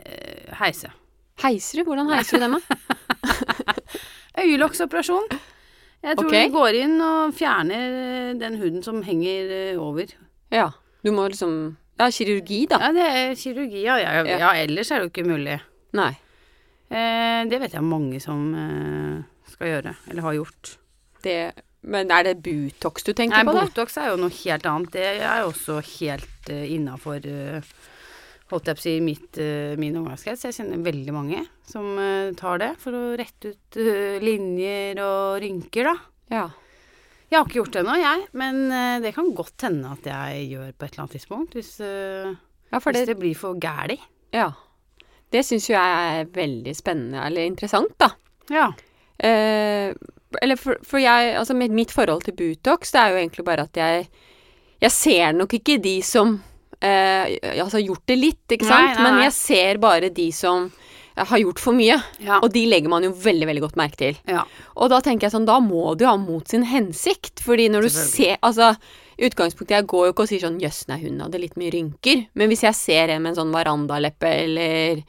[0.62, 0.94] heise.
[1.42, 1.90] Heiser du?
[1.90, 3.58] Hvordan heiser du dem, da?
[4.42, 5.28] Øyelokksoperasjon.
[6.02, 6.48] Jeg tror okay.
[6.48, 10.10] du går inn og fjerner eh, den huden som henger eh, over.
[10.54, 10.72] Ja.
[11.06, 12.80] Du må liksom Ja, kirurgi, da.
[12.82, 14.00] Ja, det er kirurgi, ja.
[14.02, 14.38] Ja, Ja.
[14.46, 15.60] ja ellers er det jo ikke mulig.
[15.98, 16.14] Nei.
[16.90, 19.22] Eh, det vet jeg mange som eh,
[19.54, 20.78] skal gjøre, eller har gjort.
[21.22, 21.38] Det
[21.82, 23.66] Men er det Butox du tenker Nei, på, da?
[23.66, 24.94] Botox er jo noe helt annet.
[24.94, 27.74] Det er jo også helt uh, innafor uh,
[28.52, 30.44] Holdt jeg på å si mitt, uh, min omgangskrets.
[30.50, 35.40] Jeg kjenner veldig mange som uh, tar det for å rette ut uh, linjer og
[35.42, 35.96] rynker, da.
[36.32, 36.50] Ja.
[37.32, 40.48] Jeg har ikke gjort det ennå, jeg, men eh, det kan godt hende at jeg
[40.52, 41.54] gjør på et eller annet tidspunkt.
[41.56, 42.34] Hvis, eh,
[42.68, 43.96] ja, for hvis det det blir for gæli.
[44.36, 44.50] Ja.
[45.32, 48.10] Det syns jo jeg er veldig spennende, eller interessant, da.
[48.52, 48.66] Ja.
[49.16, 49.96] Eh,
[50.42, 53.78] eller for, for jeg Altså, mitt, forhold til Butox, det er jo egentlig bare at
[53.78, 54.08] jeg
[54.82, 56.40] Jeg ser nok ikke de som
[56.82, 60.70] eh, Altså gjort det litt, ikke Nei, nei, nei, Men jeg ser bare de som
[61.16, 62.00] eh, har gjort for mye.
[62.24, 62.40] Ja.
[62.42, 64.20] Og de legger man jo veldig, veldig godt merke til.
[64.28, 64.46] ja.
[64.76, 67.44] Og da tenker jeg sånn, da må du jo ha mot sin hensikt.
[67.44, 68.72] Fordi når du ser Altså,
[69.22, 72.24] utgangspunktet, jeg går jo ikke og sier sånn jøss, nei, hun hadde litt mye rynker.
[72.34, 75.04] Men hvis jeg ser en med en sånn verandaleppe eller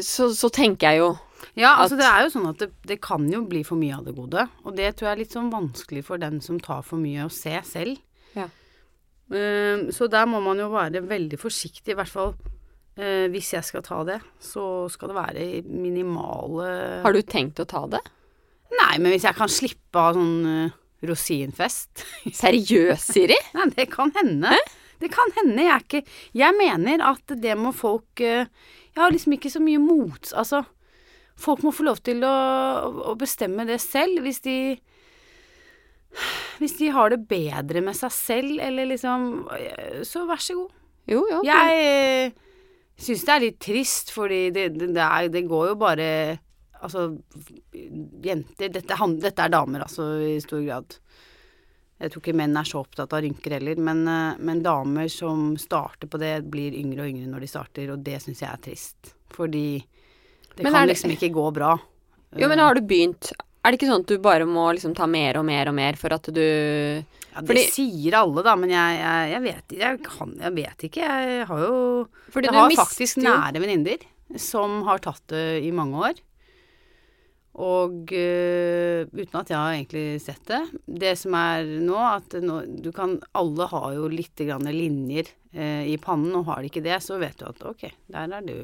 [0.00, 1.12] så, så tenker jeg jo
[1.58, 4.06] Ja, altså det er jo sånn at det, det kan jo bli for mye av
[4.06, 4.46] det gode.
[4.64, 7.32] Og det tror jeg er litt sånn vanskelig for den som tar for mye å
[7.32, 8.00] se selv.
[8.36, 8.48] Ja.
[9.32, 13.68] Uh, så der må man jo være veldig forsiktig, i hvert fall uh, hvis jeg
[13.68, 14.18] skal ta det.
[14.42, 16.68] Så skal det være minimale
[17.04, 18.02] Har du tenkt å ta det?
[18.72, 22.04] Nei, men hvis jeg kan slippe av sånn uh, rosinfest
[22.42, 23.38] Seriøst, Siri?
[23.56, 24.56] Nei, det kan hende.
[25.02, 25.64] Det kan hende.
[25.64, 26.04] Jeg er ikke
[26.38, 28.46] Jeg mener at det må folk eh,
[28.94, 30.32] Jeg har liksom ikke så mye mot...
[30.38, 30.62] Altså,
[31.42, 32.34] folk må få lov til å,
[33.12, 34.22] å bestemme det selv.
[34.24, 34.56] Hvis de
[36.60, 39.48] Hvis de har det bedre med seg selv, eller liksom
[40.04, 40.78] Så vær så god.
[41.08, 41.42] Jo, ja.
[41.72, 42.32] Jeg
[43.02, 46.08] syns det er litt trist, fordi det, det, det, er, det går jo bare
[46.82, 47.12] Altså,
[48.26, 50.96] jenter dette, dette er damer, altså, i stor grad.
[52.02, 54.00] Jeg tror ikke menn er så opptatt av rynker heller, men,
[54.42, 58.16] men damer som starter på det, blir yngre og yngre når de starter, og det
[58.24, 59.12] syns jeg er trist.
[59.30, 59.78] Fordi
[60.56, 61.78] det Men kan det- liksom ikke gå bra.
[62.36, 63.32] Jo, men har du begynt
[63.64, 65.94] Er det ikke sånn at du bare må liksom ta mer og mer og mer
[65.94, 70.02] for at du Ja, det Fordi- sier alle, da, men jeg, jeg, jeg, vet, jeg,
[70.02, 71.00] kan, jeg vet ikke.
[71.00, 73.98] Jeg har jo Fordi Jeg har faktisk nære venninner
[74.36, 76.14] som har tatt det i mange år.
[77.54, 80.60] Og øh, uten at jeg har egentlig sett det.
[80.88, 85.84] Det som er nå, at nå, du kan Alle har jo litt grann linjer eh,
[85.92, 88.56] i pannen, og har de ikke det, så vet du at ok, der er du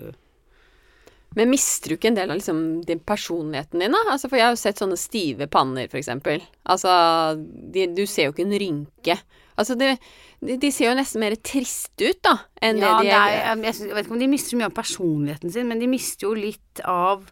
[1.37, 4.01] Men mister du ikke en del av liksom, din personligheten din, da?
[4.15, 6.41] Altså, for jeg har jo sett sånne stive panner, for eksempel.
[6.71, 6.91] Altså,
[7.39, 9.19] de, du ser jo ikke en rynke.
[9.59, 9.93] Altså, de,
[10.41, 13.77] de ser jo nesten mer triste ut, da, enn Ja, det de det er, jeg,
[13.83, 16.33] jeg, vet ikke om de mister så mye av personligheten sin, men de mister jo
[16.39, 17.29] litt av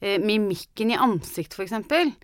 [0.00, 2.14] eh, mimikken i ansikt, for eksempel.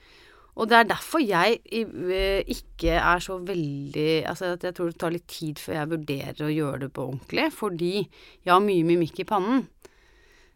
[0.55, 5.01] Og det er derfor jeg eh, ikke er så veldig Altså at jeg tror det
[5.03, 8.87] tar litt tid før jeg vurderer å gjøre det på ordentlig, fordi jeg har mye
[8.87, 9.65] mimikk i pannen.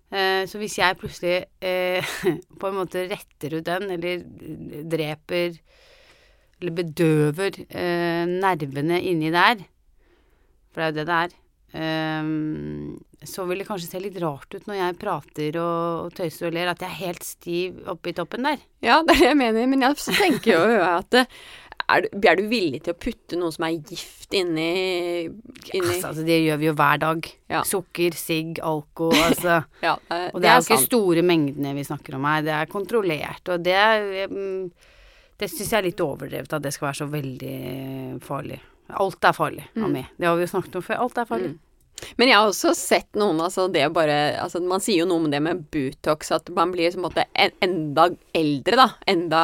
[0.09, 2.12] Eh, så hvis jeg plutselig eh,
[2.61, 4.23] på en måte retter ut den, eller
[4.88, 5.59] dreper
[6.59, 9.61] Eller bedøver eh, nervene inni der,
[10.73, 11.37] for det er jo det det er,
[13.29, 16.71] så vil det kanskje se litt rart ut når jeg prater og, tøyser og ler,
[16.73, 18.62] at jeg er helt stiv oppi toppen der.
[18.81, 21.27] Ja, det er det jeg mener, men jeg tenker jo at det,
[21.88, 24.67] er, du, er du villig til å putte noe som er gift inni,
[25.29, 27.29] inni Altså, altså, det gjør vi jo hver dag.
[27.49, 27.62] Ja.
[27.64, 29.61] Sukker, sigg, alko, altså.
[29.87, 32.73] Ja, det, Og det er jo ikke store mengdene vi snakker om her, det er
[32.73, 33.79] kontrollert, og det
[34.33, 34.67] mm,
[35.38, 37.57] Det syns jeg er litt overdrevet at det skal være så veldig
[38.27, 38.59] farlig.
[38.99, 39.85] Alt er farlig, Mm.
[39.85, 40.05] Ami.
[40.17, 41.03] Det har vi jo snakket om før.
[41.05, 41.55] Alt er farlig.
[42.17, 45.31] Men jeg har også sett noen, altså det bare altså Man sier jo noe om
[45.31, 48.88] det med Butox, at man blir på en måte enda eldre, da.
[49.07, 49.43] Enda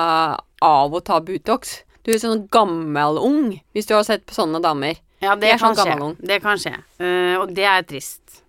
[0.64, 1.83] av å ta Butox.
[2.04, 4.98] Du er sånn gammel-ung, hvis du har sett på sånne damer.
[5.24, 5.94] Ja, det Jeg er kan sånn skje.
[5.94, 6.16] gammel.
[6.20, 6.74] Det kan skje.
[7.00, 8.42] Uh, og det er trist.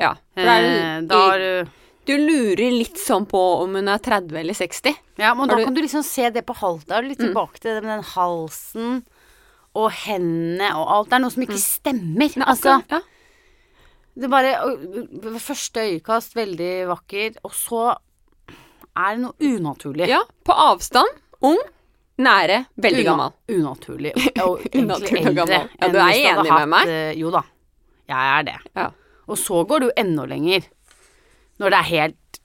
[0.00, 0.14] Ja.
[0.34, 0.70] For det er,
[1.02, 1.76] uh, da har du
[2.08, 4.96] du lurer litt sånn på om hun er 30 eller 60.
[5.20, 5.64] Ja, men da du- Mm.
[5.66, 6.56] kan du liksom se det på
[7.02, 9.04] du litt tilbake til det med den halsen
[9.76, 11.10] og hendene og alt.
[11.10, 12.30] Det er noe som ikke stemmer.
[12.48, 13.00] altså, ja.
[14.16, 17.96] det er bare øh, første øyekast veldig vakker, og så
[18.96, 20.08] er det noe unaturlig.
[20.08, 21.08] ja, på avstand.
[21.42, 21.58] Ung.
[22.20, 22.58] Nære.
[22.76, 23.32] Veldig Una- gammel.
[23.56, 24.12] Unaturlig.
[24.44, 25.60] Og egentlig eldre.
[25.80, 26.88] Ja, du er enig med hatt, meg?
[26.92, 27.42] eh, Jo da.
[28.10, 28.56] Jeg er det.
[28.76, 28.86] Ja.
[29.30, 30.64] Og så går det jo enda lenger.
[31.60, 32.40] Når det er helt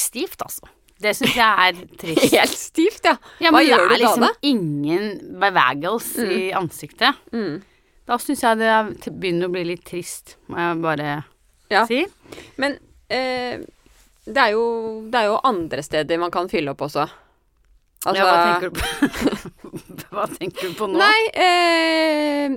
[0.00, 0.68] stivt, altså.
[1.00, 2.26] Det syns jeg er trist.
[2.34, 3.14] Helt stivt, ja.
[3.40, 4.48] Ja, Hva du gjør det du er liksom da, da?
[4.50, 5.06] ingen
[5.40, 7.20] bevegels i ansiktet.
[7.32, 7.58] Mm.
[8.10, 11.10] Da syns jeg det er- begynner å bli litt trist, må jeg bare
[11.70, 11.84] Ja.
[11.86, 12.02] si.
[12.58, 13.60] Men eh,
[14.26, 14.64] det, er jo,
[15.10, 17.06] det er jo andre steder man kan fylle opp også.
[18.00, 18.84] Altså, ja, hva tenker du på?
[20.14, 20.96] hva tenker du på nå?
[20.96, 22.54] Nei eh,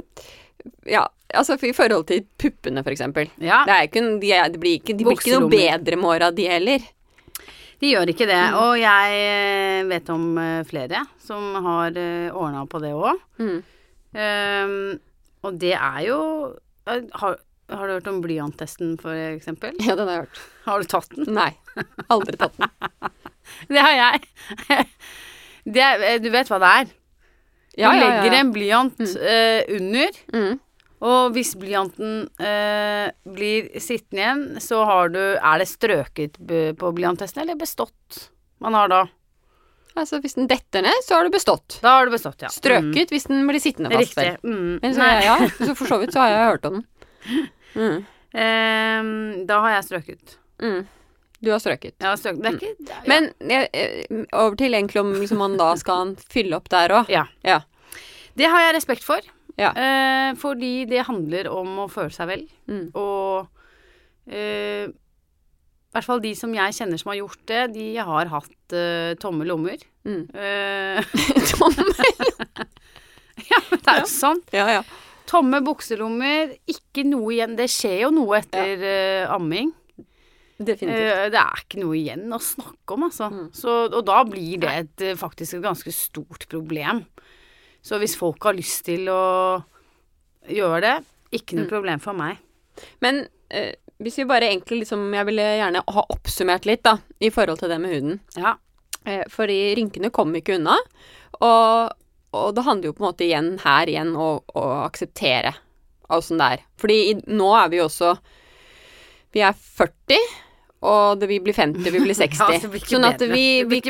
[0.87, 1.01] Ja,
[1.35, 3.27] altså i forhold til puppene, for eksempel.
[3.43, 6.47] Ja, Det, ikke, de, de, blir ikke, de blir ikke noe bedre med åra, de
[6.47, 6.85] heller.
[7.83, 8.39] de gjør ikke det.
[8.39, 8.59] Mm.
[8.61, 11.99] Og jeg eh, vet om eh, flere som har
[12.31, 13.19] ordna på det òg.
[13.43, 13.59] Mm.
[15.43, 16.19] og det er jo
[16.87, 17.35] eh, har,
[17.73, 19.75] har du hørt om blyanttesten, for eksempel?
[19.83, 20.43] Ja, den har jeg hørt.
[20.69, 21.33] Har du tatt den?
[21.35, 21.51] Nei.
[22.07, 22.71] Aldri tatt den.
[23.73, 24.87] Det har jeg.
[25.65, 26.85] Det eh, du vet hva det er?
[27.73, 30.59] Du Ja, ja, legger en blyant eh, under, Mm.
[31.01, 36.37] og hvis blyanten uh, blir sittende igjen, så har du Er det strøket
[36.77, 38.29] på blyanttesten, eller bestått
[38.61, 39.01] man har da?
[39.95, 41.79] Altså, hvis den detter ned, så har du bestått.
[41.83, 42.47] Da har du bestått, ja.
[42.49, 43.99] Strøket hvis den blir sittende Mm.
[43.99, 44.17] fast.
[44.17, 44.37] Riktig.
[44.43, 44.79] Mm.
[44.81, 46.87] Men så, ja, så for så vidt så har jeg hørt om den.
[47.75, 48.05] Mm.
[48.33, 50.37] Um, da har jeg strøket.
[50.61, 50.87] Mm.
[51.43, 51.97] Du har strøket.
[52.01, 52.41] Har strøket.
[52.41, 55.73] Det er ikke det er, Men jeg, eh, over til egentlig om liksom, man da
[55.79, 57.11] skal fylle opp der òg.
[57.11, 57.25] ja.
[57.43, 57.61] Ja.
[58.33, 59.21] Det har jeg respekt for.
[59.59, 59.69] Ja.
[59.77, 62.47] Eh, fordi det handler om å føle seg vel.
[62.65, 62.87] Mm.
[62.97, 63.45] Og
[64.25, 68.73] eh, i hvert fall de som jeg kjenner som har gjort det, de har hatt
[68.73, 69.77] eh, tomme lommer.
[70.07, 70.23] Mm.
[70.33, 71.13] Eh,
[71.51, 71.93] Tommel.
[73.51, 74.49] ja, men det er jo sant.
[74.55, 74.81] Ja, ja.
[75.29, 77.53] Tomme bukselommer, ikke noe igjen.
[77.59, 79.69] Det skjer jo noe etter eh, amming.
[80.57, 81.11] Definitivt.
[81.17, 83.29] Eh, det er ikke noe igjen å snakke om, altså.
[83.33, 83.47] Mm.
[83.57, 87.05] Så, og da blir det et, eh, faktisk et ganske stort problem.
[87.83, 89.63] Så hvis folk har lyst til å
[90.47, 90.95] gjøre det,
[91.39, 91.69] ikke noe Mm.
[91.69, 92.37] problem for meg.
[93.01, 97.29] Men eh, hvis vi bare egentlig liksom Jeg ville gjerne ha oppsummert litt, da, i
[97.29, 98.19] forhold til det med huden.
[98.37, 98.55] Ja.
[99.05, 100.77] Eh, fordi rynkene kommer ikke unna.
[101.41, 101.91] Og,
[102.33, 105.53] og det handler jo på en måte igjen her igjen å, å akseptere
[106.09, 106.63] åssen det er.
[106.77, 108.13] Fordi i, nå er vi jo også
[109.33, 110.19] Vi er 40,
[110.83, 112.37] og det, vi blir 50, vi blir 60.
[112.37, 113.63] Ja, blir sånn at vi.
[113.65, 113.81] Vi,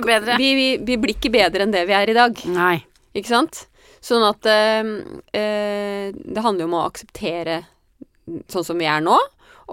[0.56, 2.39] vi, vi blir ikke bedre enn det vi er i dag.
[2.53, 2.77] Nei.
[3.13, 3.65] Ikke sant?
[4.03, 4.89] Sånn at eh,
[5.39, 7.62] eh, det handler jo om å akseptere
[8.51, 9.15] sånn som vi er nå.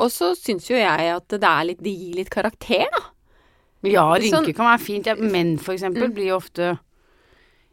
[0.01, 3.01] Og så syns jo jeg at det er litt Det gir litt karakter, da.
[3.91, 5.07] Ja, rynker Sånn- kan være fint.
[5.09, 6.15] Ja, menn for eksempel Mm.
[6.15, 6.79] blir jo ofte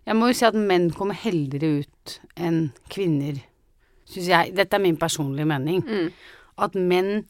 [0.08, 3.42] Jeg må jo si at menn kommer heldigere ut enn kvinner,
[4.08, 4.54] syns jeg.
[4.56, 5.82] Dette er min personlige mening.
[5.84, 6.12] Mm.
[6.64, 7.26] At menn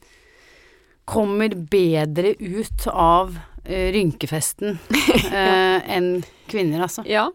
[1.08, 3.32] kommer bedre ut av
[3.64, 4.76] eh, rynkefesten
[5.32, 6.10] eh, enn
[6.50, 7.04] kvinner, altså.
[7.08, 7.28] Ja,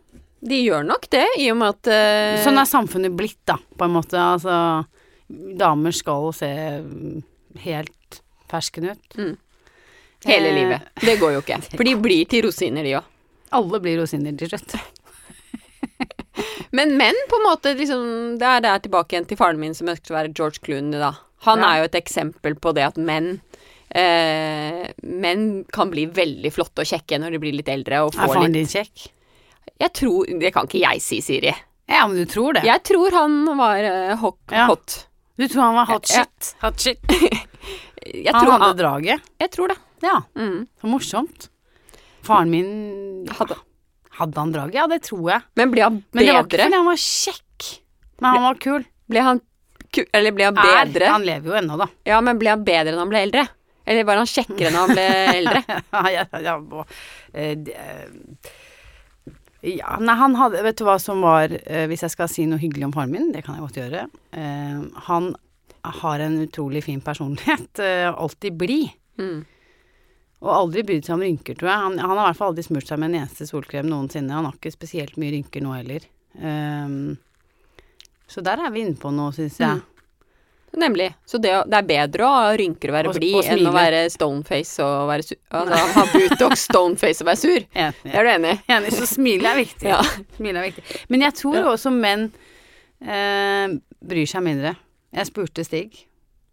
[0.43, 3.88] de gjør nok det, i og med at eh, Sånn er samfunnet blitt, da, på
[3.88, 4.19] en måte.
[4.19, 4.57] Altså,
[5.57, 6.49] damer skal se
[6.83, 7.21] mm,
[7.63, 8.19] helt
[8.51, 9.17] fersken ut.
[10.27, 10.89] hele eh, livet.
[11.01, 11.62] Det går jo ikke.
[11.77, 13.07] For de blir til rosiner, de òg.
[13.53, 14.73] Alle blir rosiner til slutt.
[16.73, 18.05] Men menn, på en måte, liksom
[18.41, 21.12] Det er der tilbake igjen til faren min som ønsket å være George Clooney, da.
[21.45, 21.67] Han Ja.
[21.69, 23.36] er jo et eksempel på det at menn
[23.93, 28.27] eh, Menn kan bli veldig flotte og kjekke når de blir litt eldre og Er
[28.32, 29.08] faren din kjekk?
[29.79, 31.53] Jeg tror Det kan ikke jeg si, Siri.
[31.89, 32.63] Ja, men du tror det?
[32.65, 34.39] Jeg tror han var eh, hot.
[34.51, 34.65] Ja.
[34.71, 35.08] hot.
[35.38, 36.23] Du tror han var hot Ja.
[36.23, 36.56] shit?
[36.62, 36.99] Hot shit.
[38.03, 39.21] Jeg, Han tror hadde han, draget?
[39.39, 39.75] jeg tror det.
[40.03, 40.65] Ja, Mm.
[40.82, 41.45] så morsomt.
[42.27, 43.56] Faren min Hadde.
[44.19, 44.75] Hadde han draget?
[44.75, 45.41] Ja, det tror jeg.
[45.56, 47.69] Men ble han Men det var ikke fordi han var kjekk.
[48.19, 48.84] Men han var kul.
[49.10, 49.39] Ble han
[49.95, 50.86] ku- Eller ble han Er.
[50.91, 51.08] bedre?
[51.15, 51.88] Han lever jo ennå, da.
[52.12, 53.45] Ja, men ble han bedre når han ble eldre?
[53.86, 55.62] Eller var han kjekkere når han ble eldre?
[56.15, 56.56] ja, ja,
[57.34, 58.52] eh, eh,
[59.63, 62.62] ja, nei, han hadde Vet du hva som var eh, Hvis jeg skal si noe
[62.62, 64.06] hyggelig om faren min, det kan jeg godt gjøre.
[64.36, 65.34] Eh, han
[66.04, 67.80] har en utrolig fin personlighet.
[68.15, 68.93] alltid blid.
[69.19, 69.41] Mm.
[70.43, 71.82] Og aldri brydd seg om rynker, tror jeg.
[71.86, 74.32] Han, han har i hvert fall aldri smurt seg med en eneste solkrem noensinne.
[74.36, 76.08] Han har ikke spesielt mye rynker nå heller.
[76.39, 77.15] Ehm,
[78.28, 79.80] så der er vi inne på noe, syns jeg.
[79.80, 79.92] Mm.
[80.73, 81.12] Nemlig.
[81.29, 84.81] Så det, det er bedre å ha rynker og være blid enn å være stoneface
[84.81, 85.38] og være sur.
[85.53, 87.67] Altså ha Butox, stoneface og være sur.
[87.83, 88.09] Enig.
[88.13, 88.53] Er du enig?
[88.73, 89.89] Enig, så smilet er viktig.
[89.93, 89.99] Ja.
[90.39, 90.83] Smil er viktig.
[91.13, 91.65] Men jeg tror Ja.
[91.75, 92.25] også menn
[93.05, 94.75] eh, bryr seg mindre.
[95.13, 96.03] Jeg spurte Stig.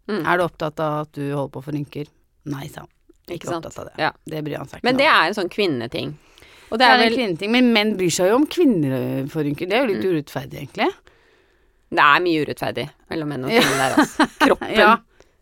[0.09, 0.23] Mm.
[0.27, 2.09] Er du opptatt av at du holder på å få rynker?
[2.51, 2.89] Nei, sa han.
[3.29, 3.95] Ikke, Ikke opptatt av det.
[4.01, 4.11] Ja.
[4.27, 6.13] Det bryr han seg ikke Men det er en sånn kvinneting.
[6.71, 7.51] Og Det det er er en vel kvinneting.
[7.53, 8.93] Men menn bryr seg jo om kvinner
[9.29, 9.69] for får rynker.
[9.69, 9.93] Det er jo Mm.
[9.95, 10.89] litt urettferdig, egentlig.
[11.91, 13.61] Det er mye urettferdig mellom menn og Ja.
[13.65, 14.27] kvinner der, altså.
[14.45, 14.71] Kroppen.
[14.79, 14.93] Ja,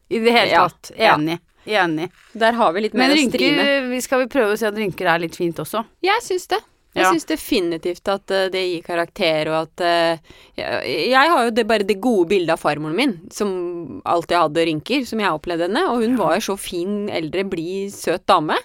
[0.09, 0.91] i det hele tatt.
[0.97, 1.13] Ja.
[1.19, 1.37] Enig.
[1.69, 2.07] Enig.
[2.41, 3.89] Der har vi litt mer rynker, å stri med.
[3.91, 5.83] Men skal vi prøve å si at rynker er litt fint også.
[6.01, 6.59] Jeg syns det.
[6.97, 7.11] Jeg Ja.
[7.13, 11.67] syns definitivt at uh, det gir karakter, og at uh, jeg, jeg har jo det,
[11.69, 15.83] bare det gode bildet av farmoren min, som alltid hadde rynker, som jeg opplevde henne,
[15.93, 18.57] og hun var jo så fin, eldre, blid, søt dame.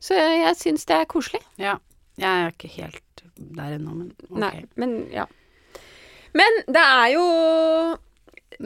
[0.00, 1.42] Så jeg, jeg syns det er koselig.
[1.60, 1.76] Ja.
[2.16, 4.38] Jeg er ikke helt der ennå, men ok.
[4.40, 5.26] Nei, men ja.
[6.36, 7.24] Men det er jo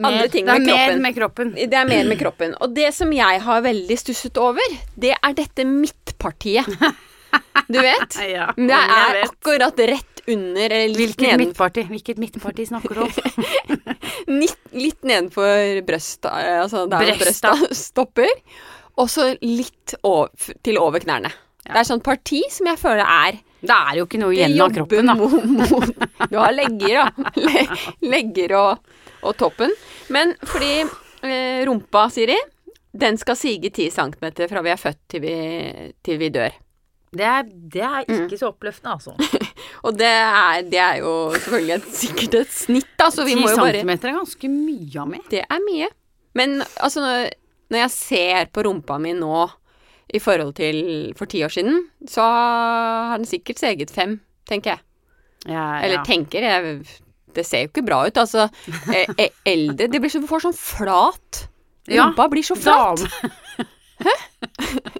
[0.01, 0.67] andre ting med kroppen.
[0.67, 1.51] det er mer med kroppen.
[1.55, 2.53] Det er mer med kroppen.
[2.63, 6.67] Og det som jeg har veldig stusset over, det er dette midtpartiet.
[7.71, 8.17] Du vet?
[8.35, 9.29] Ja, Det er vet.
[9.29, 11.83] akkurat rett under, eller litt, Hvilket neden, midtparti?
[11.89, 13.13] Hvilket midtparti snakker du om?
[14.41, 17.53] litt, litt nedenfor brøsta, altså der Brøsta.
[17.55, 18.29] brøsta stopper.
[18.99, 20.29] Og så litt over,
[20.63, 21.31] til over knærne.
[21.65, 24.73] Det er sånn parti som jeg føler er Det er jo ikke noe igjen av
[24.73, 25.15] kroppen, da.
[25.17, 25.91] mot,
[26.31, 27.29] Du har legger, da.
[27.45, 27.65] Le,
[28.09, 29.73] legger og, og toppen.
[30.13, 32.37] Men fordi eh, rumpa, Siri,
[32.91, 35.35] den skal sige 10 cm fra vi er født til vi,
[36.03, 36.57] til vi dør.
[37.11, 39.15] Det er, det er ikke så oppløftende, altså.
[39.85, 43.41] Og det er, det er jo selvfølgelig et, sikkert et snitt, da, så vi 10
[43.41, 45.25] må jo bare centimeter er ganske mye av meg.
[45.31, 45.89] Det er mye.
[46.37, 47.33] Men altså, når,
[47.73, 49.41] når jeg ser på rumpa mi nå
[50.13, 50.81] i forhold til
[51.17, 54.19] for ti år siden, så har den sikkert seget fem,
[54.49, 54.83] tenker jeg.
[55.49, 56.83] Ja, Eller tenker jeg
[57.33, 58.17] Det ser jo ikke bra ut.
[58.21, 58.43] Altså,
[58.93, 61.47] eh, eh, eldre Det blir så, får sånn flat.
[61.89, 63.01] Ja, blir så flat.
[64.05, 64.13] Hæ?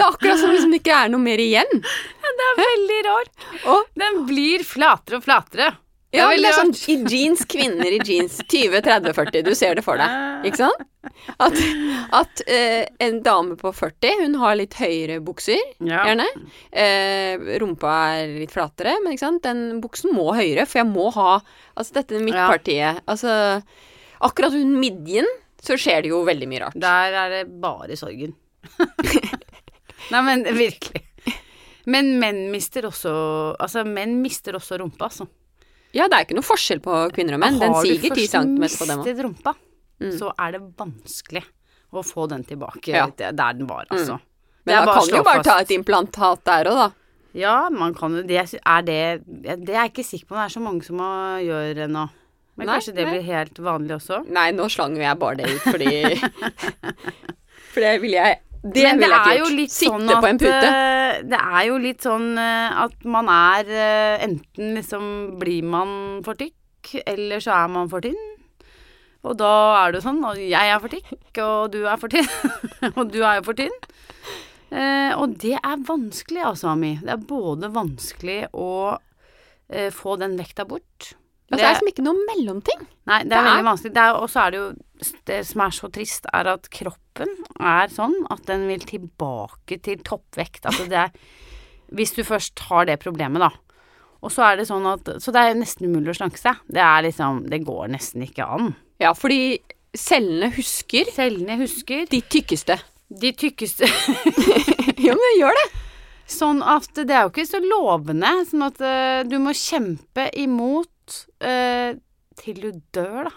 [0.00, 1.68] Det er akkurat som liksom det ikke er noe mer igjen.
[1.76, 3.44] Det er veldig rart.
[3.74, 5.68] Og Den blir flatere og flatere.
[6.18, 8.40] Ja, eller er sånn i jeans, kvinner i jeans.
[8.50, 9.42] 20, 30, 40.
[9.46, 10.46] Du ser det for deg.
[10.48, 10.86] Ikke sant?
[11.40, 11.54] At,
[12.18, 16.02] at eh, en dame på 40, hun har litt høyere bukser, Ja.
[16.08, 16.26] gjerne.
[16.72, 19.42] Eh, rumpa er litt flatere, men ikke sant?
[19.46, 21.30] den buksen må høyere, for jeg må ha
[21.78, 23.00] Altså dette midtpartiet.
[23.08, 23.62] Altså
[24.20, 25.28] akkurat hun midjen
[25.62, 26.76] så skjer det jo veldig mye rart.
[26.80, 28.34] Der er det bare sorgen.
[30.10, 31.04] Nei, men virkelig.
[31.90, 33.12] Men menn mister også
[33.60, 35.26] Altså, menn mister også rumpa, altså.
[35.92, 37.58] Ja, det er ikke noe forskjell på kvinner og menn.
[37.58, 39.04] Den Har du siger 10 først cm på dem òg.
[39.06, 39.54] mistet rumpa,
[40.00, 40.12] Mm.
[40.18, 41.42] så er det vanskelig
[41.92, 43.06] å få den tilbake Ja.
[43.18, 44.14] der den var, altså.
[44.14, 44.20] Mm.
[44.66, 46.90] Men da kan du jo bare ta et implantat der òg, da.
[47.34, 48.54] Ja, man kan jo det.
[48.66, 51.38] Er det Det er jeg ikke sikker på om det er så mange som må
[51.44, 52.08] gjøre ennå.
[52.56, 53.12] Men Nei, kanskje det nei.
[53.12, 54.28] blir helt vanlig også.
[54.28, 56.20] Nei, nå slang jo jeg bare det ut fordi
[57.72, 59.72] For det ville jeg Det Men ville jeg ikke jo gjort.
[59.72, 60.70] Sitte sånn på en at pute.
[60.70, 65.06] eh, Det er jo litt sånn eh, at man er eh, Enten liksom
[65.40, 65.94] blir man
[66.26, 68.20] for tykk, eller så er man for tynn.
[69.24, 69.52] Og da
[69.82, 72.28] er det jo sånn og jeg er for tykk, og du er for tynn.
[72.98, 73.78] og du er jo for tynn.
[74.70, 76.94] Eh, og det er vanskelig, altså, Ami.
[77.02, 78.68] Det er både vanskelig å
[79.68, 81.14] eh, få den vekta bort.
[81.50, 82.82] Altså, det er liksom ikke noe mellomting.
[83.10, 83.92] Nei, det er Det er- veldig vanskelig.
[83.94, 84.68] Det Og så er det jo
[85.26, 87.28] Det som er så trist, er at kroppen
[87.58, 90.62] er sånn at den vil tilbake til toppvekt.
[90.66, 91.10] Altså det er
[91.92, 93.50] Hvis du først har det problemet, da.
[94.22, 96.56] Og så er det sånn at Så det er nesten umulig å slanke seg.
[96.70, 98.76] Det er liksom Det går nesten ikke an.
[99.00, 99.58] Ja, fordi
[99.96, 102.78] cellene husker Cellene husker de tykkeste.
[103.10, 103.88] de tykkeste
[105.00, 105.68] ja, men gjør det.
[106.30, 108.28] Sånn at det er jo ikke så lovende.
[108.46, 110.86] Sånn at uh, du må kjempe imot
[111.44, 111.98] eh,
[112.40, 113.34] til du dør, da.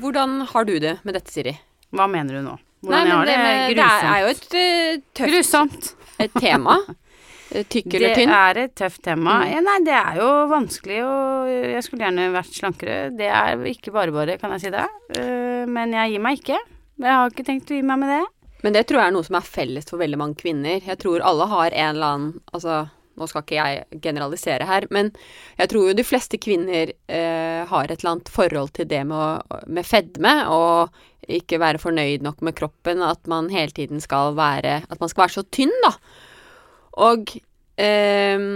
[0.00, 1.54] Hvordan har du det med dette, Siri?
[1.96, 2.56] Hva mener du nå?
[2.80, 5.88] Nei, Hvordan jeg men det, med, det er, jo et uh, tøft Grusomt.
[6.24, 6.76] et tema.
[7.50, 9.40] Eh, Tykk eller Det er et tøft tema.
[9.42, 9.50] Mm.
[9.50, 12.98] Ja, nei, det er jo vanskelig, og jeg skulle gjerne vært slankere.
[13.18, 14.86] Det er ikke bare bare, kan jeg si det.
[15.16, 16.60] Uh, Men jeg gir meg ikke.
[17.00, 18.22] Jeg har ikke tenkt å gi meg med det.
[18.64, 20.80] Men det tror jeg er noe som er felles for veldig mange kvinner.
[20.84, 22.82] Jeg tror alle har en eller annen Altså,
[23.20, 25.12] nå skal ikke jeg generalisere her, men
[25.60, 29.16] jeg tror jo de fleste kvinner eh, har et eller annet forhold til det med,
[29.20, 34.32] å, med fedme, og ikke være fornøyd nok med kroppen, at man hele tiden skal
[34.38, 35.92] være At man skal være så tynn, da.
[37.06, 37.36] Og
[37.78, 38.48] eh,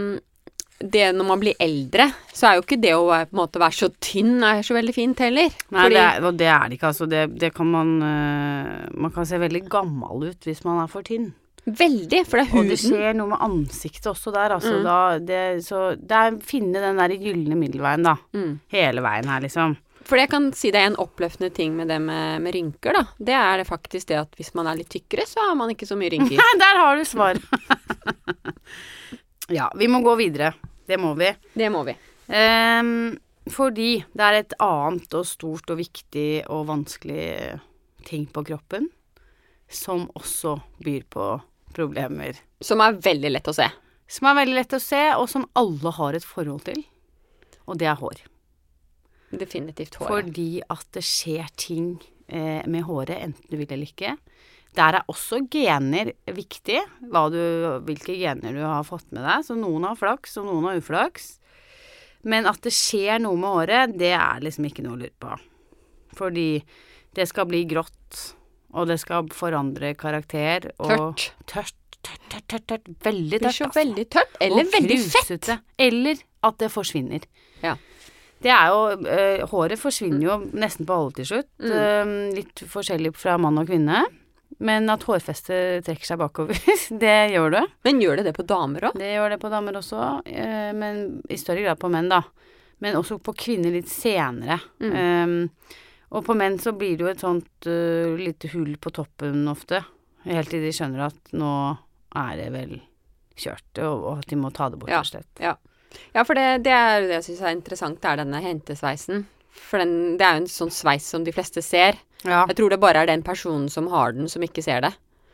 [0.85, 3.89] det når man blir eldre, så er jo ikke det å være, måte være så
[4.03, 5.55] tynn er så veldig fint heller.
[5.71, 7.09] Nei, Fordi- det er, og det er det ikke, altså.
[7.09, 11.07] Det, det kan man eh, Man kan se veldig gammel ut hvis man er for
[11.07, 11.33] tynn.
[11.65, 12.67] Veldig, for det er huden.
[12.67, 14.75] Og det skjer noe med ansiktet også der, altså.
[14.77, 14.85] Mm.
[14.85, 18.19] Da, det, så det er finne den der gylne middelveien, da.
[18.37, 18.59] Mm.
[18.75, 19.77] Hele veien her, liksom.
[20.05, 23.05] For jeg kan si det er en oppløftende ting med det med, med rynker, da.
[23.17, 25.89] Det er det faktisk det at hvis man er litt tykkere, så har man ikke
[25.89, 26.37] så mye rynker.
[26.37, 27.41] Nei, der har du svar.
[29.59, 30.53] ja, vi må gå videre.
[30.85, 31.31] Det må vi.
[31.57, 31.97] Det må vi.
[32.29, 33.15] Um,
[33.53, 37.25] fordi det er et annet og stort og viktig og vanskelig
[38.05, 38.91] ting på kroppen
[39.69, 41.27] som også byr på
[41.77, 42.39] problemer.
[42.65, 43.69] Som er veldig lett å se.
[44.11, 46.83] Som er veldig lett å se, og som alle har et forhold til.
[47.65, 48.25] Og det er hår.
[49.35, 50.11] Definitivt håret.
[50.13, 51.95] Fordi at det skjer ting
[52.29, 54.17] eh, med håret, enten du vil eller ikke.
[54.75, 57.43] Der er også gener viktig, du,
[57.87, 59.47] hvilke gener du har fått med deg.
[59.47, 61.37] Så noen har flaks, og noen har uflaks.
[62.27, 65.37] Men at det skjer noe med håret, det er liksom ikke noe å lure på.
[66.19, 66.49] Fordi
[67.15, 68.35] det skal bli grått,
[68.75, 70.71] og det skal forandre karakter.
[70.83, 71.31] Og Tørt.
[71.47, 72.89] Tørt, tørt, tørt, tørt, tørt.
[73.07, 73.67] Veldig Det blir tørt.
[73.69, 73.81] altså.
[73.81, 74.37] veldig tørt.
[74.41, 75.51] Eller Og veldig fett.
[75.79, 77.25] Eller at det forsvinner.
[77.63, 77.77] Ja.
[78.45, 81.49] Det er jo øh, Håret forsvinner jo nesten på alle til slutt.
[81.63, 81.73] Mm.
[81.79, 82.13] Eh,
[82.43, 84.03] litt forskjellig fra mann og kvinne.
[84.65, 86.55] Men at hårfestet trekker seg bakover,
[87.03, 87.63] det gjør det.
[87.89, 88.99] Men gjør det det på damer òg?
[89.01, 91.01] Det gjør det på damer også, eh, men
[91.33, 92.21] i større grad på menn, da.
[92.85, 94.61] Men også på kvinner litt senere.
[94.85, 94.93] Mm.
[94.93, 95.75] Eh,
[96.15, 99.83] og på menn så blir det jo et sånt uh, lite hull på toppen ofte.
[100.25, 101.51] Helt til de skjønner at nå
[102.17, 102.75] er det vel
[103.37, 105.03] kjørt, og, og at de må ta det bort, Ja.
[105.03, 105.43] rett og slett.
[105.43, 105.57] Ja.
[106.15, 109.25] Ja, for det, det er jo det jeg syns er interessant, det er denne hentesveisen.
[109.55, 111.99] For den, det er jo en sånn sveis som de fleste ser.
[112.25, 112.45] Ja.
[112.51, 114.91] Jeg tror det bare er den personen som har den, som ikke ser det.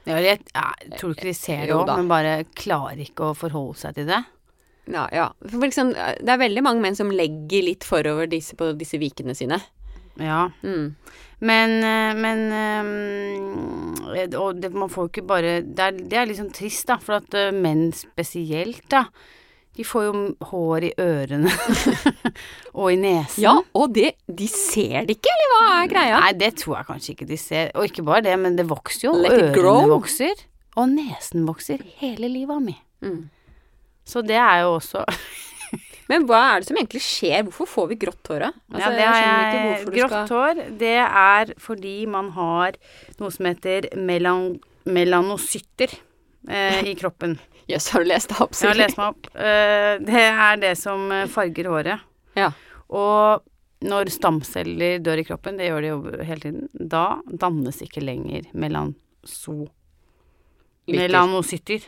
[0.09, 3.77] Ja, jeg, jeg tror ikke de ser det òg, men bare klarer ikke å forholde
[3.81, 4.21] seg til det.
[4.91, 5.27] Ja, ja.
[5.45, 9.37] For liksom, det er veldig mange menn som legger litt forover disse på disse vikene
[9.39, 9.61] sine.
[10.19, 10.51] Ja.
[10.63, 10.95] Mm.
[11.41, 16.27] Men, eh, men eh, Og det, man får jo ikke bare Det er, det er
[16.29, 19.07] liksom trist, da, for at eh, menn spesielt, da.
[19.79, 20.13] De får jo
[20.51, 21.53] hår i ørene
[22.81, 23.45] og i nesen.
[23.45, 26.23] Ja, og det, de ser det ikke, eller hva er greia?
[26.27, 27.71] Nei, det tror jeg kanskje ikke de ser.
[27.79, 29.15] Og ikke bare det, men det vokser jo.
[29.23, 30.43] Let Ørene vokser.
[30.77, 32.75] Og nesen vokser hele livet mi.
[33.07, 33.31] Mm.
[34.05, 35.07] Så det er jo også
[36.11, 37.45] Men hva er det som egentlig skjer?
[37.47, 38.49] Hvorfor får vi grått hår?
[38.49, 39.13] Altså, ja,
[39.85, 42.79] du Grått skal hår, det er fordi man har
[43.21, 44.57] noe som heter melan
[44.91, 45.93] melanocytter
[46.49, 47.37] eh, i kroppen.
[47.71, 48.57] Jøss, har du lest det opp?
[48.57, 49.29] Jeg har lest meg opp.
[49.37, 52.07] Eh, det er det som eh, farger håret.
[52.39, 52.49] Ja.
[52.91, 53.45] Og
[53.87, 58.51] når stamceller dør i kroppen, det gjør de jo hele tiden, da dannes ikke lenger
[58.53, 59.63] melanso...
[60.91, 61.87] Lytter.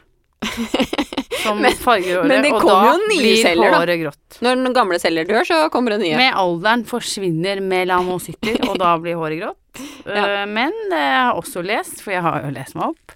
[1.42, 3.80] Som Men- farger håret, men det og kommer da jo nye blir celler, da.
[3.82, 4.38] håret grått.
[4.44, 6.16] Når den gamle celler dør, så kommer det nye.
[6.20, 9.58] Med alderen forsvinner melanocytter, og da blir håret grått.
[10.02, 10.42] Ja.
[10.42, 13.12] Eh, Men eh, jeg har også lest, for jeg har jo lest meg opp,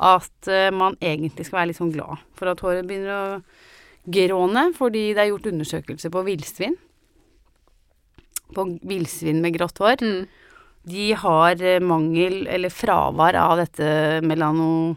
[0.00, 3.40] at eh, man egentlig skal være litt sånn glad for at håret begynner å
[4.10, 6.78] gråne, fordi det er gjort undersøkelser på villsvin.
[8.56, 10.00] På villsvin med grått hår.
[10.00, 10.22] Mm.
[10.90, 13.90] De har mangel, eller fravær, av dette
[14.24, 14.96] melano...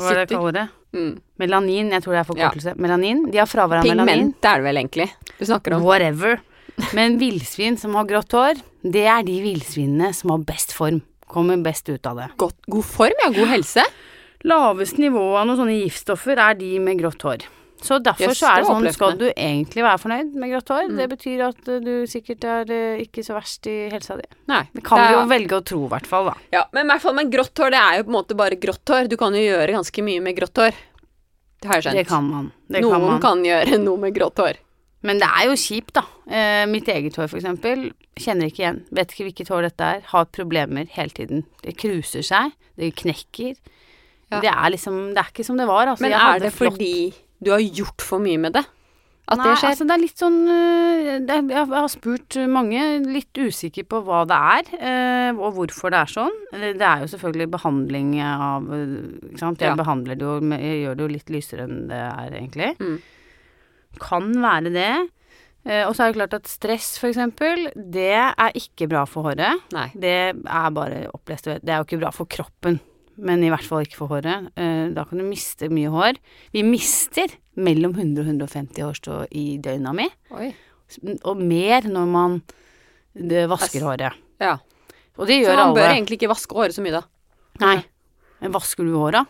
[0.00, 0.66] Hva er det jeg kaller det?
[0.96, 1.10] Mm.
[1.38, 2.74] Melanin, jeg tror det er forkortelse.
[2.82, 3.22] Melanin.
[3.30, 4.08] De har fravær av melanin.
[4.10, 5.84] Pigment er det vel egentlig du snakker om.
[5.86, 6.40] Whatever.
[6.96, 11.02] Men villsvin som har grått hår, det er de villsvinene som har best form.
[11.30, 12.28] Kommer best ut av det.
[12.40, 13.30] God, god form, ja.
[13.36, 13.84] God helse.
[14.48, 17.44] Laveste nivå av noen sånne giftstoffer er de med grått hår.
[17.80, 20.88] Så derfor så er det det sånn, skal du egentlig være fornøyd med grått hår?
[20.90, 20.96] Mm.
[21.00, 24.26] Det betyr at eh, du sikkert er eh, ikke så verst i helsa di.
[24.52, 24.62] Nei.
[24.74, 26.34] Det kan det er- jo velge å tro, i hvert fall, da.
[26.52, 28.56] Ja, men i hvert fall med grått hår, det er jo på en måte bare
[28.60, 29.08] grått hår.
[29.08, 30.74] Du kan jo gjøre ganske mye med grått hår.
[31.60, 31.98] Det har jeg skjønt.
[32.00, 32.52] Det kan man.
[32.68, 33.20] Det Noen kan man.
[33.20, 34.60] kan gjøre noe med grått hår.
[35.02, 36.02] Men det er jo kjipt, da.
[36.28, 37.86] Eh, mitt eget hår, for eksempel.
[38.20, 38.82] Kjenner ikke igjen.
[38.92, 40.00] Vet ikke hvilket hår dette er.
[40.12, 41.46] Har problemer hele tiden.
[41.64, 42.52] Det kruser seg.
[42.76, 43.56] Det knekker.
[44.30, 44.40] Ja.
[44.44, 45.86] Det er liksom Det er ikke som det var.
[45.88, 48.64] Altså, Men er det flott- fordi du har gjort for mye med det?
[49.30, 49.70] At Nei, det skjer?
[49.70, 51.20] altså det er litt sånn er,
[51.52, 56.10] Jeg har spurt mange, litt usikker på hva det er, øh, og hvorfor det er
[56.10, 56.34] sånn.
[56.50, 59.60] Det er jo selvfølgelig behandling av Ikke sant.
[59.62, 59.76] Jeg Ja.
[59.78, 62.72] behandler det jo Jeg gjør det jo litt lysere enn det er, egentlig.
[62.80, 62.98] Mm.
[64.00, 64.90] Kan være det.
[65.66, 69.22] Eh, og så er det klart at stress, for eksempel, det er ikke bra for
[69.28, 69.60] håret.
[69.76, 69.88] Nei.
[69.94, 72.80] Det er bare opplest Det er jo ikke bra for kroppen,
[73.20, 74.48] men i hvert fall ikke for håret.
[74.56, 76.18] Eh, da kan du miste mye hår.
[76.54, 80.50] Vi mister mellom 100 og 150 hårstrå i døgna mi, Oi.
[81.28, 82.38] og mer når man
[83.50, 84.16] vasker håret.
[84.40, 84.56] Ja.
[85.20, 85.96] Og det Så man bør alle.
[85.98, 87.02] egentlig ikke vaske håret så mye, da.
[87.60, 87.76] Nei.
[88.40, 89.26] Men vasker du håra?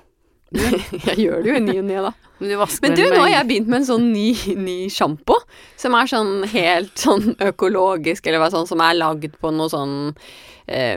[1.09, 2.13] jeg gjør det jo i ny og ne, da.
[2.41, 5.37] Men du Men du, nå har jeg begynt med en sånn ny, ny sjampo,
[5.79, 9.95] som er sånn helt sånn økologisk, eller hva sånn, som er lagd på noe sånn
[10.67, 10.97] eh,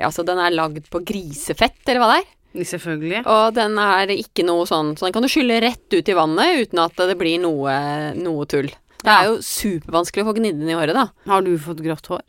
[0.00, 2.34] Altså, den er lagd på grisefett, eller hva det er.
[2.72, 3.22] Selvfølgelig.
[3.28, 6.62] Og den er ikke noe sånn Så den kan du skylle rett ut i vannet
[6.64, 7.74] uten at det blir noe,
[8.16, 8.70] noe tull.
[8.98, 11.06] Det er jo supervanskelig å få gnidd den i håret, da.
[11.30, 12.24] Har du fått grått hår?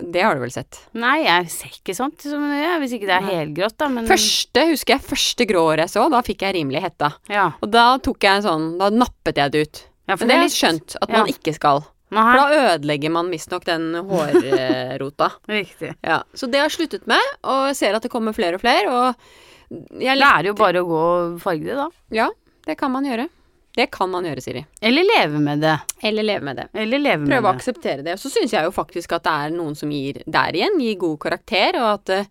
[0.00, 0.78] Det har du vel sett.
[0.96, 4.64] Nei, jeg ser ikke sånt så er, hvis ikke det er helgrått, da, men Første,
[4.70, 7.12] husker jeg, første grå håret jeg så, da fikk jeg rimelig hetta.
[7.32, 7.50] Ja.
[7.60, 9.82] Og da tok jeg en sånn Da nappet jeg det ut.
[10.08, 11.84] ja Men det er litt skjønt at man ikke skal.
[12.12, 12.32] Aha.
[12.32, 15.30] For da ødelegger man visstnok den hårrota.
[15.48, 15.94] Riktig.
[16.04, 16.22] ja.
[16.34, 18.88] Så det har jeg sluttet med, og jeg ser at det kommer flere og flere,
[18.92, 21.86] og jeg Det er jo bare å gå og farge det, da.
[22.12, 22.28] Ja,
[22.68, 23.28] det kan man gjøre.
[23.76, 24.60] Det kan man gjøre, Siri.
[24.84, 25.74] Eller leve med det.
[26.04, 26.66] Eller leve med det.
[26.76, 27.52] Eller leve Prøve å med det.
[27.56, 28.16] akseptere det.
[28.18, 30.98] Og så syns jeg jo faktisk at det er noen som gir der igjen, gir
[31.00, 32.26] god karakter, og at, eh,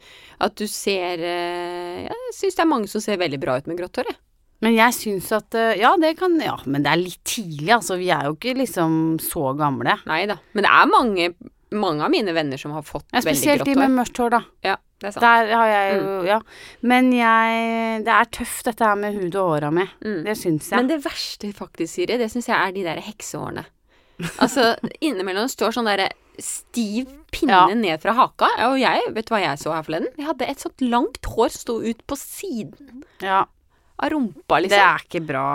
[0.45, 3.79] at du ser eh, Jeg syns det er mange som ser veldig bra ut med
[3.81, 4.19] grått hår, jeg.
[4.61, 7.97] Men jeg syns at eh, Ja, det kan Ja, men det er litt tidlig, altså.
[7.97, 9.97] Vi er jo ikke liksom så gamle.
[10.05, 10.37] Nei da.
[10.53, 11.31] Men det er mange,
[11.73, 14.43] mange av mine venner som har fått Ja, veldig spesielt de med mørkt hår, da.
[14.61, 15.23] Ja, det er sant.
[15.25, 16.39] Der har jeg jo Ja.
[16.85, 19.87] Men jeg Det er tøft, dette her med hud og åra mi.
[20.05, 20.23] Mm.
[20.27, 20.77] Det syns jeg.
[20.77, 23.65] Men det verste faktisk, Siri, det syns jeg er de der heksehårene.
[24.37, 27.65] Altså, innimellom står sånn derre stiv pinne Ja.
[27.73, 28.51] ned fra haka.
[28.69, 30.13] Og jeg, vet du hva jeg så her forleden?
[30.17, 33.43] Jeg hadde et sånt langt hår som sto ut på siden ja,
[33.97, 34.85] av rumpa, det liksom.
[34.85, 35.47] er ikke bra.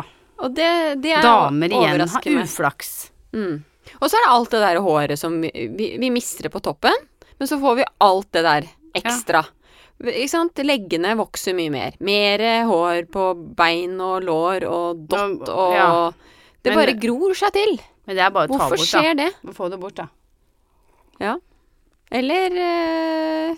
[0.42, 0.70] Og det,
[1.02, 2.90] det er Damer igjen har uflaks.
[3.32, 3.64] Mm.
[4.00, 6.60] Og så er det alt det der håret som vi, vi, vi mister det på
[6.64, 6.94] toppen,
[7.38, 8.68] men så får vi alt det der
[9.02, 9.44] ekstra.
[10.02, 10.60] Ikke sant?
[10.66, 11.94] Leggene vokser mye mer.
[12.04, 15.90] Mer hår på bein og lår og dott og Ja.
[16.62, 17.76] Det Men- bare gror seg til.
[18.06, 19.00] Men det er bare å ta Hvorfor bort, da.
[19.00, 19.54] skjer det?
[19.54, 20.08] Få det bort, da.
[21.20, 21.36] Ja.
[22.12, 23.56] Eller øh,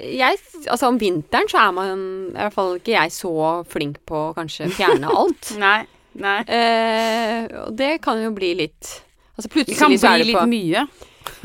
[0.00, 0.38] jeg,
[0.68, 2.02] altså Om vinteren så er man
[2.32, 3.32] i hvert fall ikke jeg så
[3.68, 5.52] flink på å kanskje fjerne alt.
[5.60, 5.86] Nei.
[6.20, 6.40] Nei.
[6.44, 8.90] Eh, og det kan jo bli litt
[9.38, 10.82] Altså plutselig så er bli det på litt mye.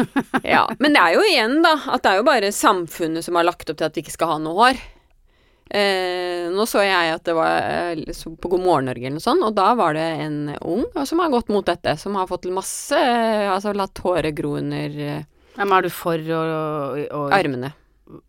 [0.54, 3.48] Ja, Men det er jo igjen, da, at det er jo bare samfunnet som har
[3.48, 4.86] lagt opp til at vi ikke skal ha noe hår.
[5.68, 7.58] Eh, nå så jeg at det var
[7.92, 11.20] eh, på God morgen Norge eller noe sånt, og da var det en ung som
[11.20, 15.26] har gått mot dette, som har fått masse eh, Altså latt håret gro under eh,
[15.58, 17.74] Ja, Men er du for å, å, å armene.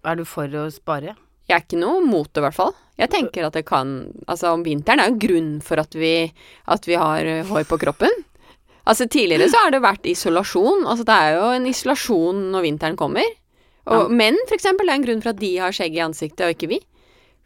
[0.03, 1.15] Er du for å spare?
[1.49, 2.75] Jeg er ikke noe mot det, i hvert fall.
[2.99, 3.93] Jeg tenker at det kan
[4.27, 6.13] Altså, om vinteren er jo grunn for at vi,
[6.67, 8.25] at vi har eh, hår på kroppen.
[8.89, 10.87] Altså, tidligere så har det vært isolasjon.
[10.89, 13.27] Altså, det er jo en isolasjon når vinteren kommer.
[13.89, 14.09] Og Ja.
[14.09, 16.55] menn, for eksempel, det er en grunn for at de har skjegg i ansiktet, og
[16.57, 16.81] ikke vi.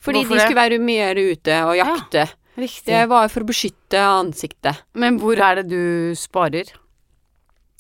[0.03, 0.47] Fordi Hvorfor de det?
[0.47, 2.25] skulle være mye mer ute og jakte.
[2.59, 2.85] Riktig.
[2.91, 4.83] Det var for å beskytte ansiktet.
[4.95, 6.69] Men hvor er det du sparer?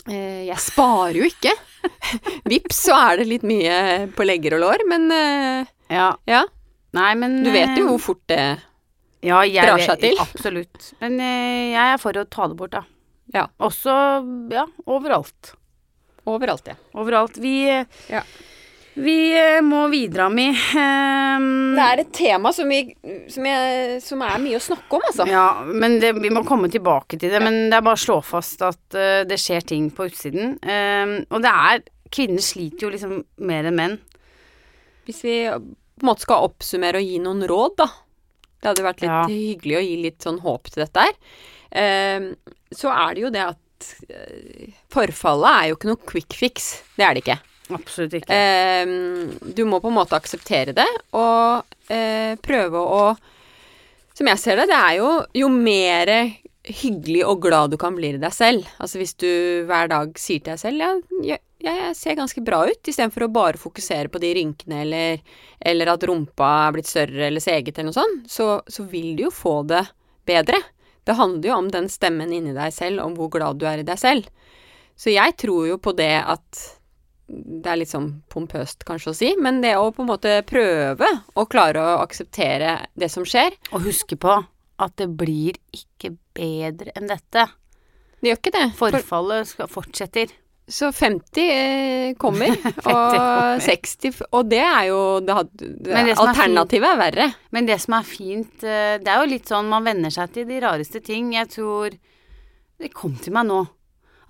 [0.08, 1.52] Eh, jeg sparer jo ikke.
[2.50, 6.14] Vips, så er det litt mye på legger og lår, men eh, Ja.
[6.26, 6.44] ja.
[6.94, 8.40] Nei, men Du vet jo eh, hvor fort det
[9.22, 10.18] ja, jeg drar seg til.
[10.18, 10.92] Absolutt.
[11.00, 12.82] Men jeg er for å ta det bort, da.
[13.34, 13.46] Ja.
[13.64, 13.92] Også
[14.52, 15.54] ja, overalt.
[16.28, 16.74] Overalt, ja.
[16.94, 17.38] Overalt.
[17.42, 17.54] Vi,
[18.12, 18.20] Ja.
[18.94, 20.50] vi eh, må videre, Mi.
[20.52, 22.94] Um, Det er et tema som, vi,
[23.32, 25.26] som, jeg, som er mye å snakke om, altså.
[25.30, 27.40] Ja, men det, vi må komme tilbake til det.
[27.42, 30.58] Men det er bare å slå fast at uh, det skjer ting på utsiden.
[30.62, 33.94] Um, og det er Kvinner sliter jo liksom mer enn menn.
[35.08, 37.86] Hvis vi på en måte skal oppsummere og gi noen råd, da.
[38.60, 39.22] Det hadde vært litt Ja.
[39.30, 41.16] hyggelig å gi litt sånn håp til dette her.
[41.78, 42.32] Ehm,
[42.72, 46.70] så er det jo det at eh, forfallet er jo ikke noe quick fix.
[46.96, 47.38] Det er det ikke.
[47.72, 48.36] Absolutt ikke.
[48.36, 53.04] Ehm, du må på en måte akseptere det, og eh, prøve å
[54.12, 55.10] Som jeg ser det, det er jo
[55.40, 56.10] jo mer
[56.62, 58.66] hyggelig og glad du kan bli i deg selv.
[58.78, 59.30] Altså hvis du
[59.66, 60.90] hver dag sier til deg selv ja,
[61.26, 65.24] jeg, jeg ser ganske bra ut, istedenfor å bare fokusere på de rynkene eller,
[65.58, 69.26] eller at rumpa er blitt større eller seget eller noe sånt, så, så vil du
[69.26, 69.82] jo få det
[70.28, 70.60] bedre.
[71.04, 73.86] Det handler jo om den stemmen inni deg selv, om hvor glad du er i
[73.86, 74.28] deg selv.
[74.98, 76.62] Så jeg tror jo på det at
[77.32, 81.08] det er litt sånn pompøst kanskje å si, men det å på en måte prøve
[81.38, 84.34] å klare å akseptere det som skjer Og huske på
[84.82, 87.46] at det blir ikke bedre enn dette.
[88.20, 88.66] Det gjør ikke det.
[88.78, 90.34] Forfallet fortsetter.
[90.68, 93.60] Så 50 eh, kommer, 50 og kommer.
[93.66, 97.26] 60 Og det er jo det, had- det, det er Alternativet er verre.
[97.50, 100.46] Men det som er fint, eh, det er jo litt sånn man venner seg til
[100.48, 101.32] de rareste ting.
[101.34, 101.96] Jeg tror
[102.82, 103.60] Det kom til meg nå.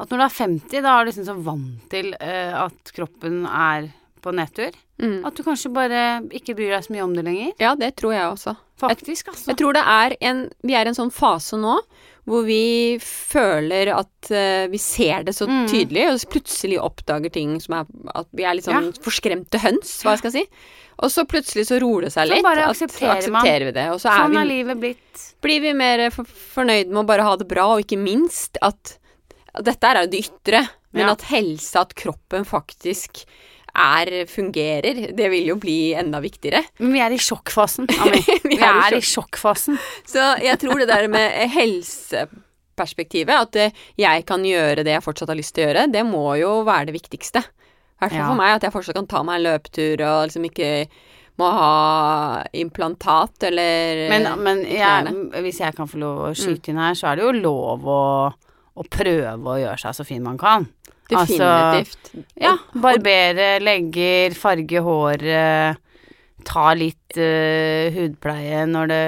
[0.01, 3.45] At når du er 50, da er du liksom så vant til eh, at kroppen
[3.47, 3.91] er
[4.23, 4.75] på nedtur.
[5.03, 5.21] Mm.
[5.27, 6.01] At du kanskje bare
[6.35, 7.53] ikke bryr deg så mye om det lenger.
[7.63, 8.55] Ja, det tror jeg også.
[8.83, 9.51] Faktisk, altså.
[9.53, 11.77] Jeg tror det er en Vi er i en sånn fase nå
[12.29, 15.67] hvor vi føler at uh, vi ser det så Mm.
[15.69, 20.13] tydelig, og plutselig oppdager ting som er At vi er litt sånn forskremte høns, hva
[20.15, 20.45] jeg skal si.
[21.03, 22.39] Og så plutselig så roer det seg litt.
[22.39, 23.43] Så bare at- aksepterer man.
[23.43, 23.87] aksepterer vi det.
[23.91, 25.23] Og så er Sånn vi er livet blitt.
[25.43, 28.99] blir vi mer for fornøyd med å bare ha det bra, og ikke minst at,
[29.55, 31.13] at dette er jo det ytre, men Ja.
[31.13, 33.25] at helse, at kroppen faktisk
[33.75, 36.61] er, fungerer, det vil jo bli enda viktigere.
[36.83, 38.21] Men vi er i sjokkfasen, Ami.
[38.45, 39.79] Vi Vi er i er i sjokkfasen.
[40.09, 45.33] Så jeg tror det der med helseperspektivet, at eh, jeg kan gjøre det jeg fortsatt
[45.33, 47.43] har lyst til å gjøre, det må jo være det viktigste.
[47.43, 48.29] I hvert fall Ja.
[48.29, 50.71] for meg, at jeg fortsatt kan ta meg en løpetur og liksom ikke
[51.41, 56.81] må ha implantat eller Men, men jeg, hvis jeg kan få lov å skyte inn
[56.83, 58.03] her, så er det jo lov å,
[58.77, 60.67] å prøve å gjøre seg så fin man kan.
[61.13, 62.13] Definitivt.
[62.41, 65.79] Ja, barbere legger, farge håret,
[66.45, 69.03] ta litt uh, hudpleie når det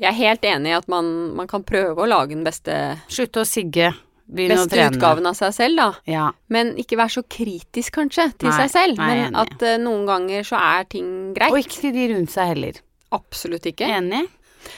[0.00, 2.76] Jeg er helt enig i at man, man kan prøve å lage den beste,
[3.12, 3.90] Slutte å sigge,
[4.30, 5.88] begynne å beste utgaven av seg selv, da.
[6.08, 6.26] Ja.
[6.48, 9.00] Men ikke være så kritisk, kanskje, til Nei, seg selv.
[9.02, 9.40] nei, Men enig.
[9.44, 11.52] at uh, noen ganger så er ting greit.
[11.52, 12.80] Og ikke til de rundt seg heller.
[13.12, 13.88] Absolutt ikke.
[13.90, 14.28] Enig?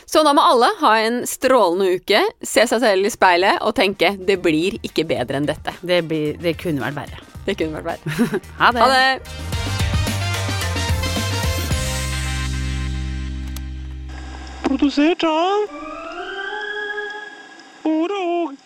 [0.07, 4.14] Så da må alle ha en strålende uke, se seg selv i speilet og tenke
[4.18, 5.74] det blir ikke bedre enn dette.
[5.83, 7.22] Det, blir, det kunne vært verre.
[7.47, 8.41] Det kunne vært verre.
[8.62, 8.80] Ha det.
[8.83, 9.09] Ha det!
[14.62, 15.80] Produsert av
[17.85, 18.62] Ord